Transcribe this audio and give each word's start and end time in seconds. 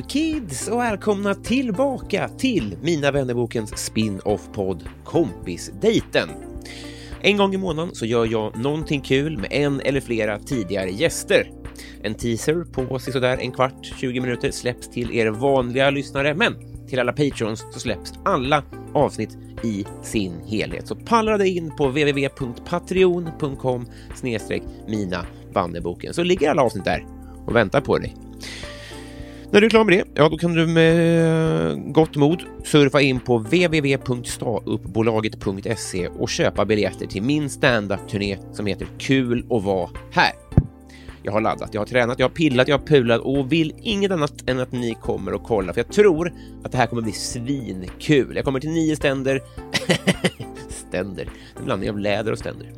Hello 0.00 0.08
kids 0.08 0.68
och 0.68 0.78
välkomna 0.78 1.34
tillbaka 1.34 2.28
till 2.28 2.76
Mina 2.82 3.10
vännerbokens 3.10 3.78
spin-off-podd 3.78 4.88
Kompisdejten. 5.04 6.28
En 7.20 7.36
gång 7.36 7.54
i 7.54 7.56
månaden 7.56 7.94
så 7.94 8.06
gör 8.06 8.26
jag 8.26 8.58
någonting 8.58 9.00
kul 9.00 9.38
med 9.38 9.48
en 9.52 9.80
eller 9.80 10.00
flera 10.00 10.38
tidigare 10.38 10.90
gäster. 10.90 11.50
En 12.02 12.14
teaser 12.14 12.64
på 12.64 12.98
sådär 12.98 13.38
en 13.40 13.52
kvart, 13.52 13.92
20 14.00 14.20
minuter 14.20 14.50
släpps 14.50 14.90
till 14.90 15.12
er 15.12 15.30
vanliga 15.30 15.90
lyssnare, 15.90 16.34
men 16.34 16.54
till 16.88 17.00
alla 17.00 17.12
patrons 17.12 17.64
så 17.72 17.80
släpps 17.80 18.12
alla 18.24 18.62
avsnitt 18.94 19.38
i 19.64 19.86
sin 20.02 20.40
helhet. 20.46 20.88
Så 20.88 20.96
pallra 20.96 21.38
dig 21.38 21.56
in 21.56 21.76
på 21.76 21.88
www.patreon.com 21.88 23.86
mina 24.88 25.26
vanneboken 25.52 26.14
så 26.14 26.22
ligger 26.22 26.50
alla 26.50 26.62
avsnitt 26.62 26.84
där 26.84 27.06
och 27.46 27.56
väntar 27.56 27.80
på 27.80 27.98
dig. 27.98 28.16
När 29.52 29.60
du 29.60 29.66
är 29.66 29.70
klar 29.70 29.84
med 29.84 29.98
det, 29.98 30.04
ja 30.14 30.28
då 30.28 30.36
kan 30.36 30.54
du 30.54 30.66
med 30.66 31.70
eh, 31.70 31.76
gott 31.76 32.16
mod 32.16 32.42
surfa 32.64 33.00
in 33.00 33.20
på 33.20 33.38
www.stauppbolaget.se 33.38 36.08
och 36.08 36.28
köpa 36.28 36.64
biljetter 36.64 37.06
till 37.06 37.22
min 37.22 37.50
standup-turné 37.50 38.38
som 38.52 38.66
heter 38.66 38.86
Kul 38.98 39.46
att 39.50 39.62
vara 39.62 39.90
här. 40.12 40.32
Jag 41.22 41.32
har 41.32 41.40
laddat, 41.40 41.74
jag 41.74 41.80
har 41.80 41.86
tränat, 41.86 42.18
jag 42.18 42.28
har 42.28 42.34
pillat, 42.34 42.68
jag 42.68 42.78
har 42.78 42.86
pulat 42.86 43.20
och 43.20 43.52
vill 43.52 43.74
inget 43.82 44.10
annat 44.10 44.50
än 44.50 44.60
att 44.60 44.72
ni 44.72 44.94
kommer 44.94 45.34
och 45.34 45.42
kollar 45.42 45.72
för 45.72 45.80
jag 45.80 45.92
tror 45.92 46.32
att 46.64 46.72
det 46.72 46.78
här 46.78 46.86
kommer 46.86 47.02
bli 47.02 47.12
svinkul. 47.12 48.36
Jag 48.36 48.44
kommer 48.44 48.60
till 48.60 48.70
nio 48.70 48.96
ständer. 48.96 49.42
ständer, 50.68 51.28
en 51.58 51.64
blandning 51.64 51.90
av 51.90 51.98
läder 51.98 52.32
och 52.32 52.38
ständer. 52.38 52.72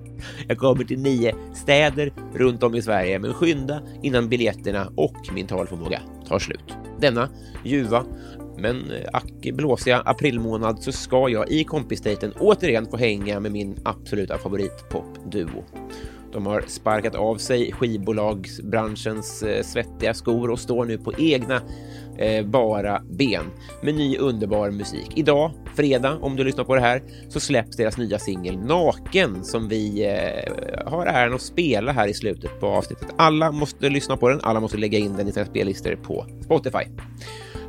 Jag 0.48 0.58
kommer 0.58 0.84
till 0.84 0.98
nio 0.98 1.34
städer 1.54 2.12
runt 2.34 2.62
om 2.62 2.74
i 2.74 2.82
Sverige, 2.82 3.18
men 3.18 3.34
skynda 3.34 3.82
innan 4.02 4.28
biljetterna 4.28 4.92
och 4.96 5.16
min 5.34 5.46
talförmåga 5.46 6.00
tar 6.32 6.38
slut. 6.38 6.76
Denna 7.00 7.28
ljuva 7.64 8.04
men 8.58 8.90
eh, 8.90 9.08
ack 9.12 9.52
blåsiga 9.52 10.00
aprilmånad 10.00 10.82
så 10.82 10.92
ska 10.92 11.28
jag 11.28 11.50
i 11.50 11.64
kompisdejten 11.64 12.32
återigen 12.38 12.86
få 12.86 12.96
hänga 12.96 13.40
med 13.40 13.52
min 13.52 13.76
absoluta 13.84 14.38
favoritpopduo. 14.38 15.64
De 16.32 16.46
har 16.46 16.64
sparkat 16.66 17.14
av 17.14 17.36
sig 17.36 17.72
skivbolagsbranschens 17.72 19.42
eh, 19.42 19.62
svettiga 19.62 20.14
skor 20.14 20.50
och 20.50 20.60
står 20.60 20.84
nu 20.84 20.98
på 20.98 21.12
egna 21.18 21.60
eh, 22.18 22.46
bara 22.46 23.02
ben 23.10 23.44
med 23.82 23.94
ny 23.94 24.18
underbar 24.18 24.70
musik. 24.70 25.12
Idag, 25.14 25.50
fredag, 25.74 26.18
om 26.20 26.36
du 26.36 26.44
lyssnar 26.44 26.64
på 26.64 26.74
det 26.74 26.80
här, 26.80 27.02
så 27.28 27.40
släpps 27.40 27.76
deras 27.76 27.98
nya 27.98 28.18
singel 28.18 28.58
Naken 28.58 29.44
som 29.44 29.68
vi 29.68 30.04
eh, 30.06 30.90
har 30.92 31.06
äran 31.06 31.34
att 31.34 31.42
spela 31.42 31.92
här 31.92 32.08
i 32.08 32.14
slutet 32.14 32.60
på 32.60 32.66
avsnittet. 32.66 33.08
Alla 33.16 33.52
måste 33.52 33.88
lyssna 33.88 34.16
på 34.16 34.28
den, 34.28 34.40
alla 34.42 34.60
måste 34.60 34.76
lägga 34.76 34.98
in 34.98 35.16
den 35.16 35.28
i 35.28 35.32
sina 35.32 35.46
spellistor 35.46 35.96
på 35.96 36.26
Spotify. 36.44 36.84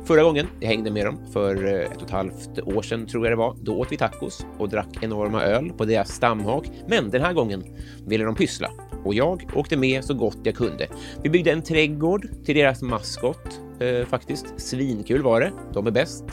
Förra 0.04 0.22
gången 0.22 0.46
jag 0.60 0.68
hängde 0.68 0.90
med 0.90 1.06
dem, 1.06 1.18
för 1.32 1.66
eh, 1.66 1.80
ett 1.80 1.96
och 1.96 2.02
ett 2.02 2.10
halvt 2.10 2.58
år 2.58 2.82
sedan 2.82 3.06
tror 3.06 3.24
jag 3.24 3.32
det 3.32 3.36
var, 3.36 3.56
då 3.62 3.78
åt 3.78 3.92
vi 3.92 3.96
tacos 3.96 4.46
och 4.58 4.68
drack 4.68 4.98
enorma 5.00 5.42
öl 5.42 5.72
på 5.78 5.84
deras 5.84 6.08
stamhak. 6.08 6.70
Men 6.88 7.10
den 7.10 7.22
här 7.22 7.32
gången 7.32 7.64
ville 8.06 8.24
de 8.24 8.34
pyssla 8.34 8.70
och 9.04 9.14
jag 9.14 9.50
åkte 9.54 9.76
med 9.76 10.04
så 10.04 10.14
gott 10.14 10.38
jag 10.42 10.54
kunde. 10.54 10.86
Vi 11.22 11.30
byggde 11.30 11.52
en 11.52 11.62
trädgård 11.62 12.28
till 12.44 12.56
deras 12.56 12.82
maskot 12.82 13.60
eh, 13.80 14.06
faktiskt. 14.06 14.60
Svinkul 14.60 15.22
var 15.22 15.40
det. 15.40 15.52
De 15.72 15.86
är 15.86 15.90
bäst. 15.90 16.24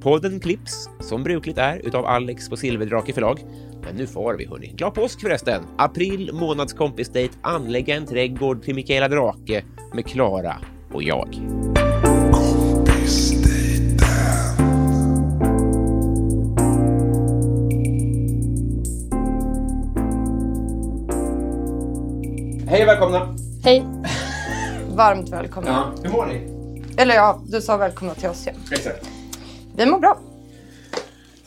Podden 0.00 0.40
klipps 0.40 0.88
som 1.00 1.22
brukligt 1.22 1.58
är 1.58 1.86
utav 1.86 2.06
Alex 2.06 2.48
på 2.48 2.56
Silverdrake 2.56 3.12
förlag. 3.12 3.40
Men 3.86 3.96
nu 3.96 4.06
får 4.06 4.34
vi 4.34 4.46
hörni. 4.46 4.72
Glad 4.76 4.94
påsk 4.94 5.20
förresten! 5.20 5.62
April 5.78 6.30
månads 6.32 6.72
kompisdejt, 6.72 7.38
anlägga 7.42 7.96
en 7.96 8.06
trädgård 8.06 8.62
till 8.62 8.74
Mikaela 8.74 9.08
Drake 9.08 9.64
med 9.94 10.06
Klara 10.06 10.56
och 10.92 11.02
jag. 11.02 11.28
Hej 22.68 22.82
och 22.82 22.88
välkomna! 22.88 23.36
Hej. 23.64 23.84
Varmt 24.96 25.28
välkomna. 25.28 25.70
Ja, 25.70 26.02
hur 26.02 26.10
mår 26.10 26.26
ni? 26.26 26.55
Eller 26.98 27.14
ja, 27.14 27.40
du 27.46 27.60
sa 27.60 27.76
välkomna 27.76 28.14
till 28.14 28.28
oss 28.28 28.46
ja. 28.46 28.52
Exakt. 28.72 29.08
Vi 29.76 29.86
mår 29.86 29.98
bra. 29.98 30.18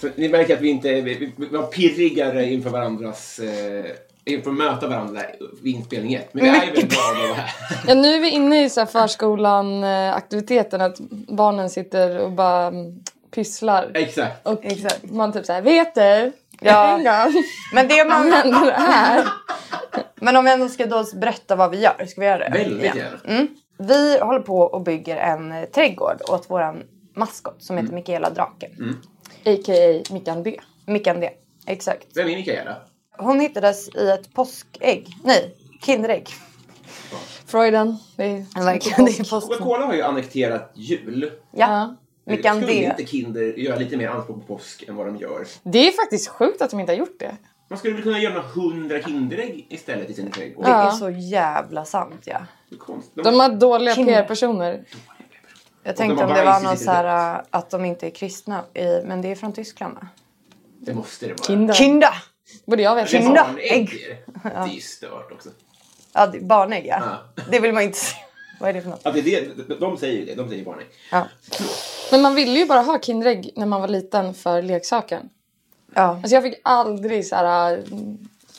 Så 0.01 0.09
ni 0.15 0.29
märker 0.29 0.55
att 0.55 0.61
vi 0.61 0.69
inte 0.69 0.93
vi, 0.93 1.01
vi, 1.01 1.33
vi 1.37 1.45
var 1.45 1.63
pirrigare 1.63 2.45
inför 2.45 2.69
varandras 2.69 3.39
eh, 3.39 3.85
inför 4.25 4.51
att 4.51 4.57
möta 4.57 4.87
varandra 4.87 5.21
vid 5.61 5.75
inspelning 5.75 6.13
ett. 6.13 6.33
Men 6.33 6.43
vi 6.43 6.49
är 6.49 6.53
ju 6.53 6.59
väldigt 6.59 6.89
glada 6.89 7.09
att 7.23 7.29
vara 7.29 7.33
här. 7.33 7.51
Ja, 7.87 7.93
nu 7.93 8.15
är 8.15 8.19
vi 8.19 8.29
inne 8.29 8.65
i 8.65 8.69
så 8.69 8.79
här 8.79 8.87
förskolan-aktiviteten 8.87 10.81
att 10.81 10.99
barnen 11.27 11.69
sitter 11.69 12.19
och 12.19 12.31
bara 12.31 12.67
mm, 12.67 12.99
pysslar. 13.31 13.91
Exakt. 13.93 14.47
Och 14.47 14.65
man 15.03 15.33
typ 15.33 15.45
såhär, 15.45 15.61
vet 15.61 15.95
du? 15.95 16.31
Ja. 16.61 16.91
Gång 16.97 17.03
Men 17.73 17.87
det 17.87 18.05
man... 18.05 18.29
det 18.29 18.71
här. 18.77 19.27
Men 20.15 20.35
om 20.35 20.45
jag 20.45 20.53
ändå 20.53 20.69
ska 20.69 20.85
då 20.85 21.05
berätta 21.13 21.55
vad 21.55 21.71
vi 21.71 21.81
gör, 21.81 22.05
ska 22.07 22.21
vi 22.21 22.27
göra 22.27 22.49
det? 22.49 22.57
Väldigt 22.57 22.95
Ja. 22.95 23.01
gärna. 23.01 23.17
Mm. 23.27 23.47
Vi 23.79 24.19
håller 24.19 24.39
på 24.39 24.59
och 24.59 24.81
bygger 24.81 25.17
en 25.17 25.51
eh, 25.51 25.65
trädgård 25.65 26.21
åt 26.29 26.49
våran 26.49 26.83
maskot 27.15 27.63
som 27.63 27.73
Mm. 27.77 27.85
heter 27.85 27.95
Mikaela 27.95 28.29
Draken. 28.29 28.71
A.k.a. 29.45 30.13
Mickan 30.13 30.43
B. 30.43 30.59
Mickan 30.85 31.19
D. 31.19 31.29
Exakt. 31.65 32.07
Vem 32.15 32.27
är 32.27 32.35
Mikaela? 32.35 32.75
Hon 33.17 33.39
hittades 33.39 33.89
i 33.95 34.09
ett 34.09 34.33
påskägg. 34.33 35.07
Nej, 35.23 35.55
Kinderägg. 35.85 36.29
Freuden. 37.45 37.97
Det 38.15 38.23
är 38.23 38.63
Verkligen, 38.65 39.05
det 39.05 39.19
är 39.19 39.29
påsk. 39.29 39.47
Coca-Cola 39.47 39.85
har 39.85 39.93
ju 39.93 40.01
annekterat 40.01 40.71
jul. 40.73 41.31
Ja. 41.51 41.95
Mickan 42.25 42.55
Skulle 42.61 42.71
D. 42.73 42.83
inte 42.99 43.05
Kinder 43.11 43.41
göra 43.43 43.75
lite 43.75 43.97
mer 43.97 44.07
anspråk 44.07 44.47
på 44.47 44.53
påsk 44.57 44.83
än 44.87 44.95
vad 44.95 45.05
de 45.05 45.17
gör? 45.17 45.45
Det 45.63 45.87
är 45.87 45.91
faktiskt 45.91 46.27
sjukt 46.27 46.61
att 46.61 46.69
de 46.71 46.79
inte 46.79 46.91
har 46.91 46.97
gjort 46.97 47.19
det. 47.19 47.37
Man 47.69 47.79
skulle 47.79 47.93
väl 47.93 48.03
kunna 48.03 48.19
göra 48.19 48.33
några 48.33 48.47
hundra 48.47 49.01
Kinderägg 49.01 49.65
istället 49.69 50.09
i 50.09 50.13
sin 50.13 50.31
trädgård? 50.31 50.65
Det 50.65 50.71
är 50.71 50.91
så 50.91 51.09
jävla 51.09 51.85
sant 51.85 52.21
ja. 52.25 52.39
Det 52.69 52.75
är 52.75 52.79
konstigt. 52.79 53.23
De 53.23 53.39
har 53.39 53.49
dåliga 53.49 53.95
Kinder. 53.95 54.13
PR-personer. 54.21 54.83
Jag 55.83 55.93
de 55.95 55.97
tänkte 55.97 56.23
har 56.23 56.29
om 56.31 56.37
det 56.37 56.45
var 56.45 56.59
någon 56.59 56.77
så 56.77 56.91
här 56.91 57.41
att 57.49 57.69
de 57.69 57.85
inte 57.85 58.07
är 58.07 58.11
kristna. 58.11 58.63
I, 58.73 59.01
men 59.05 59.21
det 59.21 59.31
är 59.31 59.35
från 59.35 59.53
Tyskland 59.53 59.93
va? 59.95 60.07
Det 60.79 60.93
måste 60.93 61.25
det 61.25 61.31
vara. 61.33 61.43
Kinder. 61.47 61.73
Kinda! 61.73 62.13
Borde 62.65 62.81
jag 62.83 62.95
veta. 62.95 63.07
Det 63.11 63.17
är 63.17 63.21
Kinda. 63.21 63.43
barnägg. 63.47 63.71
Ägg. 63.71 63.89
Det 64.43 64.49
är 64.49 64.67
ju 64.67 64.81
stört 64.81 65.31
också. 65.31 65.49
Ja, 66.13 66.27
det- 66.27 66.39
barnägg 66.39 66.85
ja. 66.87 67.01
Ja. 67.35 67.43
Det 67.51 67.59
vill 67.59 67.73
man 67.73 67.83
inte 67.83 67.97
se. 67.97 68.15
Vad 68.59 68.69
är 68.69 68.73
det 68.73 68.81
för 68.81 68.89
något? 68.89 69.05
Att 69.05 69.13
det 69.13 69.19
är 69.19 69.49
det, 69.67 69.75
de 69.79 69.97
säger 69.97 70.19
ju 70.19 70.25
det. 70.25 70.35
De 70.35 70.49
säger 70.49 70.65
barnägg. 70.65 70.87
Ja. 71.11 71.27
Men 72.11 72.21
man 72.21 72.35
ville 72.35 72.59
ju 72.59 72.65
bara 72.65 72.81
ha 72.81 72.99
Kinderägg 72.99 73.51
när 73.55 73.65
man 73.65 73.81
var 73.81 73.87
liten 73.87 74.33
för 74.33 74.61
leksaken. 74.61 75.29
Ja. 75.93 76.01
Alltså 76.01 76.35
jag 76.35 76.43
fick 76.43 76.59
aldrig 76.63 77.25
så 77.27 77.35
här, 77.35 77.83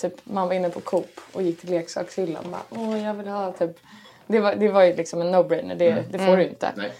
typ 0.00 0.14
man 0.24 0.48
var 0.48 0.54
inne 0.54 0.70
på 0.70 0.80
Coop 0.80 1.20
och 1.32 1.42
gick 1.42 1.60
till 1.60 1.70
leksakshyllan 1.70 2.44
och 2.44 2.50
bara, 2.50 2.62
åh 2.70 3.02
jag 3.04 3.14
vill 3.14 3.28
ha 3.28 3.52
typ 3.52 3.76
Det 4.30 4.40
var, 4.40 4.54
det 4.54 4.68
var 4.68 4.82
ju 4.82 4.96
liksom 4.96 5.20
en 5.20 5.34
no-brainer. 5.34 5.74
Det, 5.74 6.04
det 6.10 6.18
får 6.18 6.36
du 6.36 6.42
ju 6.42 6.48
inte. 6.48 6.72
Nej. 6.76 6.92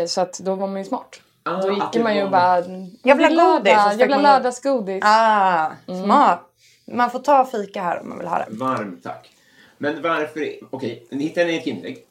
Eh, 0.00 0.06
så 0.06 0.20
att 0.20 0.38
då 0.38 0.54
var 0.54 0.66
man 0.66 0.78
ju 0.78 0.84
smart. 0.84 1.20
Ah, 1.42 1.62
då 1.62 1.72
gick 1.72 2.02
man 2.02 2.16
ju 2.16 2.22
och 2.22 2.30
bara... 2.30 2.64
Jag 3.02 3.16
vill 3.16 3.38
ha 3.38 3.52
godis, 3.58 3.72
Jag 3.98 4.08
vill 4.08 4.22
lördagsgodis. 4.22 5.02
Ah, 5.06 5.70
smart. 6.04 6.40
Man 6.86 7.10
får 7.10 7.18
ta 7.18 7.44
fika 7.44 7.82
här 7.82 8.00
om 8.00 8.08
man 8.08 8.18
vill 8.18 8.26
ha 8.26 8.38
det. 8.38 8.46
Varmt 8.50 9.02
tack. 9.02 9.30
Men 9.78 10.02
varför... 10.02 10.48
Okej, 10.70 11.06
ni 11.10 11.22
hittade 11.22 11.52
en 11.52 11.62
Kinderägg. 11.62 12.06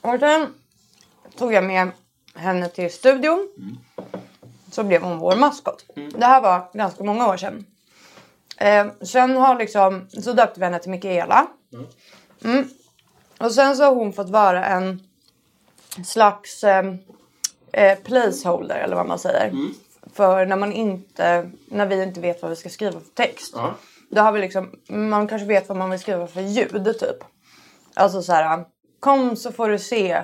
Och 0.00 0.20
sen 0.20 0.54
tog 1.38 1.52
jag 1.52 1.64
med 1.64 1.90
henne 2.34 2.68
till 2.68 2.92
studion. 2.92 3.48
Så 4.70 4.82
blev 4.84 5.02
hon 5.02 5.18
vår 5.18 5.36
maskot. 5.36 5.84
Det 5.94 6.26
här 6.26 6.40
var 6.40 6.68
ganska 6.72 7.04
många 7.04 7.28
år 7.28 7.36
sedan. 7.36 7.66
Eh, 8.58 8.86
sen 9.02 9.36
har 9.36 9.58
liksom, 9.58 10.08
så 10.08 10.32
döpte 10.32 10.60
vi 10.60 10.66
henne 10.66 10.78
till 10.78 10.90
Mikaela. 10.90 11.46
Mm. 12.44 12.68
Och 13.46 13.52
sen 13.52 13.76
så 13.76 13.84
har 13.84 13.94
hon 13.94 14.12
fått 14.12 14.30
vara 14.30 14.64
en 14.64 15.02
slags 16.04 16.64
eh, 16.64 16.84
eh, 17.72 17.98
placeholder 17.98 18.76
eller 18.76 18.96
vad 18.96 19.06
man 19.06 19.18
säger. 19.18 19.52
För 20.12 20.46
när 20.46 20.56
man 20.56 20.72
inte, 20.72 21.50
när 21.66 21.86
vi 21.86 22.02
inte 22.02 22.20
vet 22.20 22.42
vad 22.42 22.50
vi 22.50 22.56
ska 22.56 22.68
skriva 22.68 22.92
för 23.00 23.10
text. 23.14 23.52
Ja. 23.56 23.74
Då 24.10 24.20
har 24.20 24.32
vi 24.32 24.40
liksom, 24.40 24.70
man 24.88 25.28
kanske 25.28 25.46
vet 25.46 25.68
vad 25.68 25.78
man 25.78 25.90
vill 25.90 26.00
skriva 26.00 26.26
för 26.26 26.40
ljud 26.40 26.96
typ. 27.00 27.24
Alltså 27.94 28.22
så 28.22 28.32
här, 28.32 28.64
kom 29.00 29.36
så 29.36 29.52
får 29.52 29.68
du 29.68 29.78
se. 29.78 30.22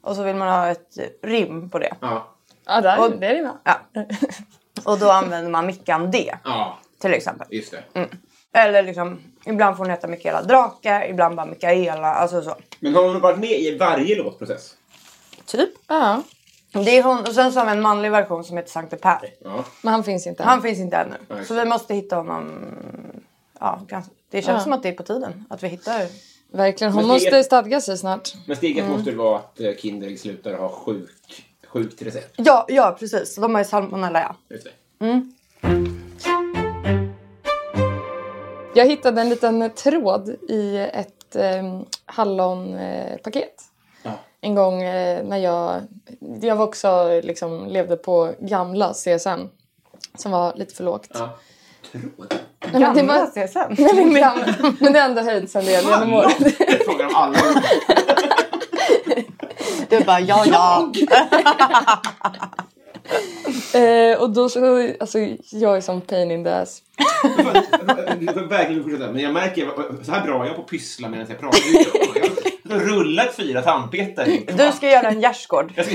Och 0.00 0.16
så 0.16 0.22
vill 0.22 0.36
man 0.36 0.48
ha 0.48 0.66
ett 0.68 0.98
rim 1.22 1.70
på 1.70 1.78
det. 1.78 1.94
Ja. 2.00 2.28
Ja, 2.66 2.80
där, 2.80 3.00
Och- 3.00 3.10
det 3.10 3.26
är 3.26 3.34
det 3.34 3.42
med. 3.42 3.56
Ja. 3.64 3.80
Och 4.84 4.98
då 4.98 5.10
använder 5.10 5.50
man 5.50 5.66
Mickan 5.66 6.10
D 6.10 6.34
Ja, 6.44 6.78
till 6.98 7.14
exempel. 7.14 7.46
just 7.50 7.70
det. 7.70 7.82
Mm. 7.94 8.08
Eller 8.52 8.82
liksom, 8.82 9.20
ibland 9.46 9.76
får 9.76 9.84
hon 9.84 9.90
heta 9.90 10.06
Mikaela 10.08 10.42
Drake, 10.42 11.06
ibland 11.08 11.36
bara 11.36 11.46
Mikaela, 11.46 12.06
alltså 12.14 12.42
så. 12.42 12.56
Men 12.80 12.94
har 12.94 13.08
hon 13.08 13.20
varit 13.20 13.38
med 13.38 13.50
i 13.60 13.76
varje 13.78 14.16
låtprocess? 14.22 14.74
Typ. 15.46 15.70
Ja, 15.88 16.22
Det 16.72 16.98
är 16.98 17.02
hon, 17.02 17.18
och 17.20 17.34
sen 17.34 17.52
så 17.52 17.58
har 17.58 17.66
vi 17.66 17.72
en 17.72 17.80
manlig 17.82 18.10
version 18.10 18.44
som 18.44 18.56
heter 18.56 18.70
Sankte 18.70 18.96
Per. 18.96 19.18
Ja. 19.44 19.64
men 19.82 19.92
han 19.92 20.04
finns 20.04 20.26
inte. 20.26 20.42
Han 20.42 20.62
finns 20.62 20.78
inte 20.78 20.96
ännu. 20.96 21.14
Nej. 21.28 21.44
Så 21.44 21.54
vi 21.54 21.64
måste 21.64 21.94
hitta 21.94 22.16
honom. 22.16 22.52
Ja, 23.60 23.80
ganska. 23.88 24.12
Det 24.30 24.42
känns 24.42 24.56
Ja. 24.60 24.62
som 24.62 24.72
att 24.72 24.82
det 24.82 24.88
är 24.88 24.92
på 24.92 25.02
tiden 25.02 25.44
att 25.50 25.62
vi 25.62 25.68
hittar. 25.68 26.06
Verkligen. 26.52 26.92
Hon 26.92 27.04
är- 27.04 27.08
måste 27.08 27.44
stadga 27.44 27.80
sig 27.80 27.98
snart. 27.98 28.30
Men 28.46 28.56
steget 28.56 28.88
måste 28.88 29.04
väl 29.10 29.16
vara 29.18 29.38
att 29.38 29.60
eh, 29.60 29.72
Kinderägg 29.78 30.20
slutar 30.20 30.54
ha 30.54 30.68
sjuk, 30.68 31.44
sjukt 31.66 32.02
recept? 32.02 32.34
Ja, 32.36 32.64
ja 32.68 32.96
precis. 32.98 33.36
De 33.36 33.54
har 33.54 33.60
ju 33.62 33.64
salmonella 33.68 34.20
ja. 34.20 34.36
Just 34.54 34.64
det. 34.64 34.70
Jag 38.74 38.86
hittade 38.86 39.20
en 39.20 39.28
liten 39.28 39.70
tråd 39.70 40.28
i 40.48 40.76
ett 40.92 41.36
eh, 41.36 41.80
hallonpaket. 42.06 43.62
Ja. 44.02 44.10
En 44.40 44.54
gång 44.54 44.82
eh, 44.82 45.24
när 45.24 45.36
jag... 45.36 45.80
Jag 46.40 46.56
var 46.56 46.64
också 46.64 47.20
liksom 47.22 47.66
levde 47.68 47.96
på 47.96 48.32
gamla 48.38 48.92
CSN. 48.92 49.48
Som 50.14 50.32
var 50.32 50.52
lite 50.56 50.74
för 50.74 50.84
lågt. 50.84 51.08
Ja. 51.14 51.38
Tråd? 51.92 52.34
Nej, 52.72 52.90
det 52.94 53.02
var, 53.02 53.26
CSN. 53.26 53.82
Nej, 53.82 54.04
men, 54.04 54.14
gamla, 54.14 54.74
men 54.80 54.92
det 54.92 55.00
har 55.00 55.08
ändå 55.08 55.22
höjts 55.22 55.56
en 55.56 55.64
del 55.64 55.84
genom 55.84 56.14
åren. 56.14 56.30
Jag 56.58 56.84
frågar 56.84 57.06
om 57.06 57.14
alla. 57.14 57.38
Du 59.88 60.04
bara 60.04 60.20
ja 60.20 60.44
ja. 60.46 60.92
Eh, 63.74 64.20
och 64.20 64.30
då 64.30 64.48
så... 64.48 64.92
Alltså 65.00 65.18
jag 65.50 65.76
är 65.76 65.80
som 65.80 66.00
pain 66.00 66.30
in 66.30 66.44
the 66.44 66.50
ass. 66.50 66.82
Du 68.18 68.26
får 68.26 68.48
verkligen 68.48 68.82
fortsätta. 68.82 69.12
Men 69.12 69.22
jag 69.22 69.32
märker, 69.32 69.68
så 70.02 70.12
här 70.12 70.26
bra 70.26 70.42
är 70.42 70.46
jag 70.46 70.56
på 70.56 70.62
att 70.62 70.68
pyssla 70.68 71.08
medan 71.08 71.26
jag 71.28 71.40
pratar. 71.40 71.60
Jag 72.62 72.78
har 72.78 72.84
rullat 72.84 73.34
fyra 73.36 73.62
tandpetare. 73.62 74.38
Du 74.46 74.72
ska 74.72 74.90
göra 74.90 75.08
en 75.08 75.20
gärdsgård. 75.20 75.72
Jag 75.76 75.86
ska, 75.86 75.94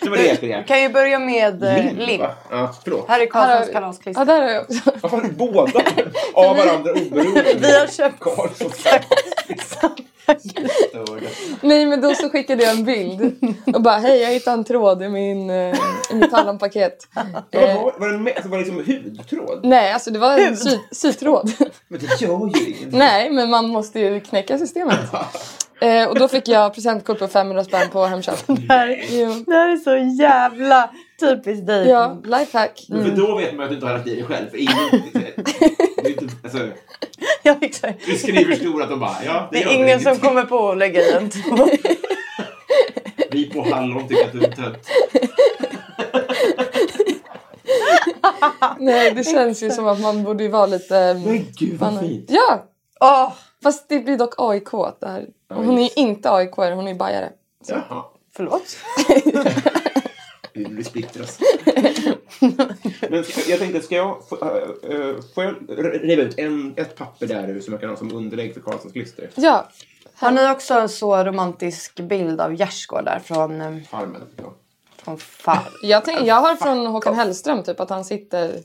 det 0.00 0.08
var 0.10 0.16
det 0.16 0.26
jag 0.26 0.36
skulle 0.36 0.50
göra. 0.50 0.60
Du 0.60 0.66
kan 0.66 0.82
ju 0.82 0.88
börja 0.88 1.18
med 1.18 1.64
eh, 1.64 1.92
lim. 2.06 2.22
Ja, 2.50 2.74
förlåt. 2.84 3.08
Här 3.08 3.20
är 3.20 3.26
Karlssons 3.26 3.72
kalasklister. 3.72 4.20
Ja, 4.20 4.24
där 4.24 4.42
har 4.42 4.50
jag 4.50 4.62
också. 4.62 4.90
Varför 5.00 5.16
har 5.16 5.24
du 5.24 5.32
båda 5.32 5.62
av 6.34 6.56
varandra 6.56 6.92
oberoende? 6.92 7.54
Vi 7.58 7.78
har 7.78 7.86
köpt 7.86 8.20
Karlssons 8.20 8.74
störda. 8.80 9.04
Nej 11.60 11.86
men 11.86 12.00
då 12.00 12.14
så 12.14 12.28
skickade 12.30 12.62
jag 12.62 12.72
en 12.78 12.84
bild 12.84 13.44
och 13.74 13.82
bara 13.82 13.96
hej 13.96 14.20
jag 14.20 14.30
hittade 14.30 14.54
en 14.54 14.64
tråd 14.64 15.02
i, 15.02 15.08
min, 15.08 15.50
eh, 15.50 15.76
i 16.10 16.14
mitt 16.14 16.32
hallonpaket. 16.32 17.08
Eh, 17.50 17.82
var, 17.82 18.00
var 18.00 18.08
det 18.08 18.18
med? 18.18 18.32
Alltså, 18.36 18.48
var 18.50 18.58
det 18.58 18.64
liksom 18.64 18.94
hudtråd? 19.16 19.60
nej 19.62 19.92
alltså 19.92 20.10
det 20.10 20.18
var 20.18 20.38
en 20.38 20.56
sy, 20.56 20.78
sytråd. 20.90 21.52
Men 21.88 22.00
det 22.00 22.20
gör 22.20 22.50
ju 22.58 22.66
inget. 22.66 22.92
nej 22.92 23.30
men 23.30 23.50
man 23.50 23.68
måste 23.68 24.00
ju 24.00 24.20
knäcka 24.20 24.58
systemet. 24.58 24.98
Eh, 25.80 26.08
och 26.08 26.18
då 26.18 26.28
fick 26.28 26.48
jag 26.48 26.74
presentkort 26.74 27.18
på 27.18 27.28
500 27.28 27.64
spänn 27.64 27.90
på 27.90 28.04
Hemköp. 28.04 28.38
Jo. 28.48 29.44
Det 29.46 29.54
här 29.54 29.68
är 29.68 29.76
så 29.76 30.22
jävla 30.22 30.90
typiskt 31.20 31.66
dig. 31.66 31.88
Ja, 31.88 32.22
lifehack. 32.24 32.84
För 32.88 33.16
då 33.16 33.36
vet 33.36 33.54
man 33.54 33.64
att 33.64 33.70
du 33.70 33.74
inte 33.74 33.86
har 33.86 33.92
lagt 33.92 34.06
i 34.06 34.16
det 34.16 34.22
själv. 34.22 34.50
För 34.50 34.56
ingen... 34.56 35.02
Det 36.02 36.08
är 36.08 36.22
inte, 36.22 36.34
alltså, 36.42 36.58
Ja, 37.46 37.56
exakt. 37.60 38.06
du 38.06 38.18
skriver 38.18 38.56
stort 38.56 38.82
att 38.82 38.90
de 38.90 39.00
bara, 39.00 39.16
ja, 39.24 39.48
Det 39.52 39.60
gör 39.60 39.68
är 39.68 39.74
ingen 39.74 40.00
som 40.00 40.16
kommer 40.16 40.44
på 40.44 40.70
att 40.70 40.78
lägga 40.78 41.00
i 41.00 41.12
en 41.12 41.30
tråd. 41.30 41.70
Vi 43.30 43.50
på 43.50 43.62
Hallon 43.70 44.08
tycker 44.08 44.24
att 44.24 44.32
du 44.32 44.44
är 44.44 44.50
tönt. 44.50 44.88
Nej 48.78 49.10
det 49.10 49.24
känns 49.24 49.62
ju 49.62 49.70
som 49.70 49.86
att 49.86 50.00
man 50.00 50.24
borde 50.24 50.44
ju 50.44 50.50
vara 50.50 50.66
lite... 50.66 51.22
Men 51.24 51.46
gud 51.58 51.78
vad 51.78 52.00
fint. 52.00 52.30
Ja! 52.30 52.64
Åh, 53.00 53.32
Fast 53.64 53.88
det 53.88 53.98
blir 54.00 54.18
dock 54.18 54.34
AIK 54.38 54.70
det 55.00 55.06
här. 55.06 55.26
Hon 55.54 55.78
är 55.78 55.82
ju 55.82 55.88
inte 55.96 56.30
AIK, 56.30 56.54
hon 56.56 56.86
är 56.86 56.92
ju 56.92 56.98
bajare. 56.98 57.32
Jaha. 57.66 58.04
förlåt. 58.36 58.76
Vi 60.54 60.84
splittras. 60.84 61.40
Men 63.10 63.24
ska- 63.24 63.50
jag 63.50 63.58
tänkte, 63.58 63.80
ska 63.80 63.94
jag... 63.94 64.28
Få, 64.28 64.38
äh, 64.42 64.96
äh, 64.96 65.14
får 65.34 65.44
jag 65.44 65.54
riva 66.02 66.22
ut 66.22 66.38
en, 66.38 66.74
ett 66.76 66.96
papper 66.96 67.26
där 67.26 67.60
som 67.60 67.72
jag 67.72 67.80
kan 67.80 67.90
ha 67.90 67.96
som 67.96 68.12
underlägg 68.12 68.54
för 68.54 68.60
Karlssons 68.60 68.92
klister? 68.92 69.30
Ja. 69.34 69.68
Har 70.14 70.30
ni 70.30 70.50
också 70.50 70.74
en 70.74 70.88
så 70.88 71.24
romantisk 71.24 72.00
bild 72.00 72.40
av 72.40 72.54
gärdsgårdar 72.54 73.20
från, 73.24 73.60
eh, 73.60 73.82
Farmen. 73.90 74.22
Ja. 74.36 74.54
från 74.96 75.18
far? 75.18 75.68
Jag, 75.82 76.04
tänk, 76.04 76.26
jag 76.26 76.34
har 76.34 76.56
från 76.56 76.86
Håkan 76.86 77.14
Hellström 77.14 77.62
typ 77.62 77.80
att 77.80 77.90
han 77.90 78.04
sitter... 78.04 78.60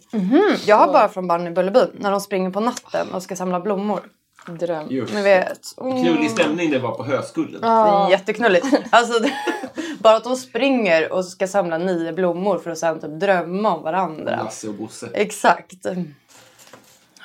Jag 0.66 0.76
har 0.76 0.88
bara 0.94 1.10
från 1.10 1.28
Barn 1.28 1.48
i 1.48 1.52
Bullerbyn 1.52 1.90
när 1.94 2.12
de 2.12 2.22
springer 2.22 2.50
på 2.50 2.60
natten 2.60 3.08
och 3.14 3.24
ska 3.24 3.36
samla 3.36 3.60
blommor. 3.60 4.02
Dröm. 4.48 4.88
Just 4.90 5.14
Ni 5.14 5.22
vet. 5.22 5.60
Mm. 5.82 6.04
Knullig 6.04 6.32
stämning 6.32 6.72
det 6.72 6.80
var 6.80 6.92
på 6.92 7.04
Höskullen. 7.04 7.64
Är 7.64 8.10
jätteknulligt. 8.10 8.66
Alltså, 8.90 9.20
det, 9.20 9.32
bara 10.00 10.18
att 10.18 10.24
de 10.24 10.36
springer 10.36 11.14
och 11.14 11.26
ska 11.26 11.48
samla 11.48 11.78
nio 11.78 12.14
blommor 12.14 12.58
för 12.60 12.72
att 12.72 12.78
sen 12.78 13.00
typ 13.00 13.20
drömma 13.20 13.76
om 13.76 13.84
varandra. 13.84 14.44
Lasse 14.44 14.68
och 14.68 14.74
Bosse. 14.74 15.10
Exakt. 15.14 15.86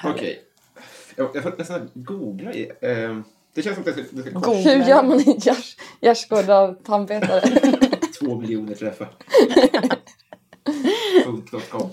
Okej. 0.04 0.42
Jag, 1.16 1.30
jag 1.34 1.42
får 1.42 1.54
nästan 1.58 1.90
googla 1.94 2.52
i... 2.52 2.72
Eh, 2.80 3.18
det 3.54 3.62
känns 3.62 3.74
som 3.74 3.80
att 3.80 3.96
det 3.96 4.04
ska, 4.04 4.16
det 4.16 4.22
ska 4.22 4.40
kosta 4.40 4.70
Hur 4.70 4.84
gör 4.84 5.02
man 5.02 5.12
en 5.12 5.38
gärs- 5.38 5.78
gärdsgård 6.00 6.50
av 6.50 6.74
tandpetare? 6.74 7.40
två 8.20 8.40
miljoner 8.40 8.74
träffar. 8.74 9.08
Funk.com. 11.24 11.90